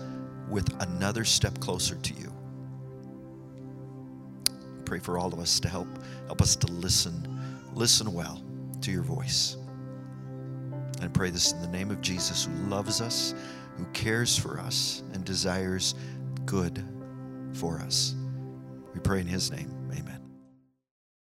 with 0.50 0.68
another 0.82 1.24
step 1.24 1.58
closer 1.60 1.94
to 1.94 2.12
you. 2.14 2.32
Pray 4.84 4.98
for 4.98 5.16
all 5.16 5.32
of 5.32 5.38
us 5.38 5.60
to 5.60 5.68
help 5.68 5.86
help 6.26 6.42
us 6.42 6.56
to 6.56 6.66
listen, 6.66 7.26
listen 7.72 8.12
well 8.12 8.42
to 8.80 8.90
your 8.90 9.02
voice. 9.02 9.56
And 11.00 11.14
pray 11.14 11.30
this 11.30 11.52
in 11.52 11.62
the 11.62 11.68
name 11.68 11.90
of 11.90 12.00
Jesus 12.00 12.46
who 12.46 12.68
loves 12.68 13.00
us, 13.00 13.34
who 13.76 13.84
cares 13.92 14.36
for 14.36 14.58
us 14.58 15.04
and 15.12 15.24
desires 15.24 15.94
good 16.44 16.84
for 17.52 17.78
us. 17.78 18.16
We 18.92 19.00
pray 19.00 19.20
in 19.20 19.26
his 19.26 19.52
name. 19.52 19.73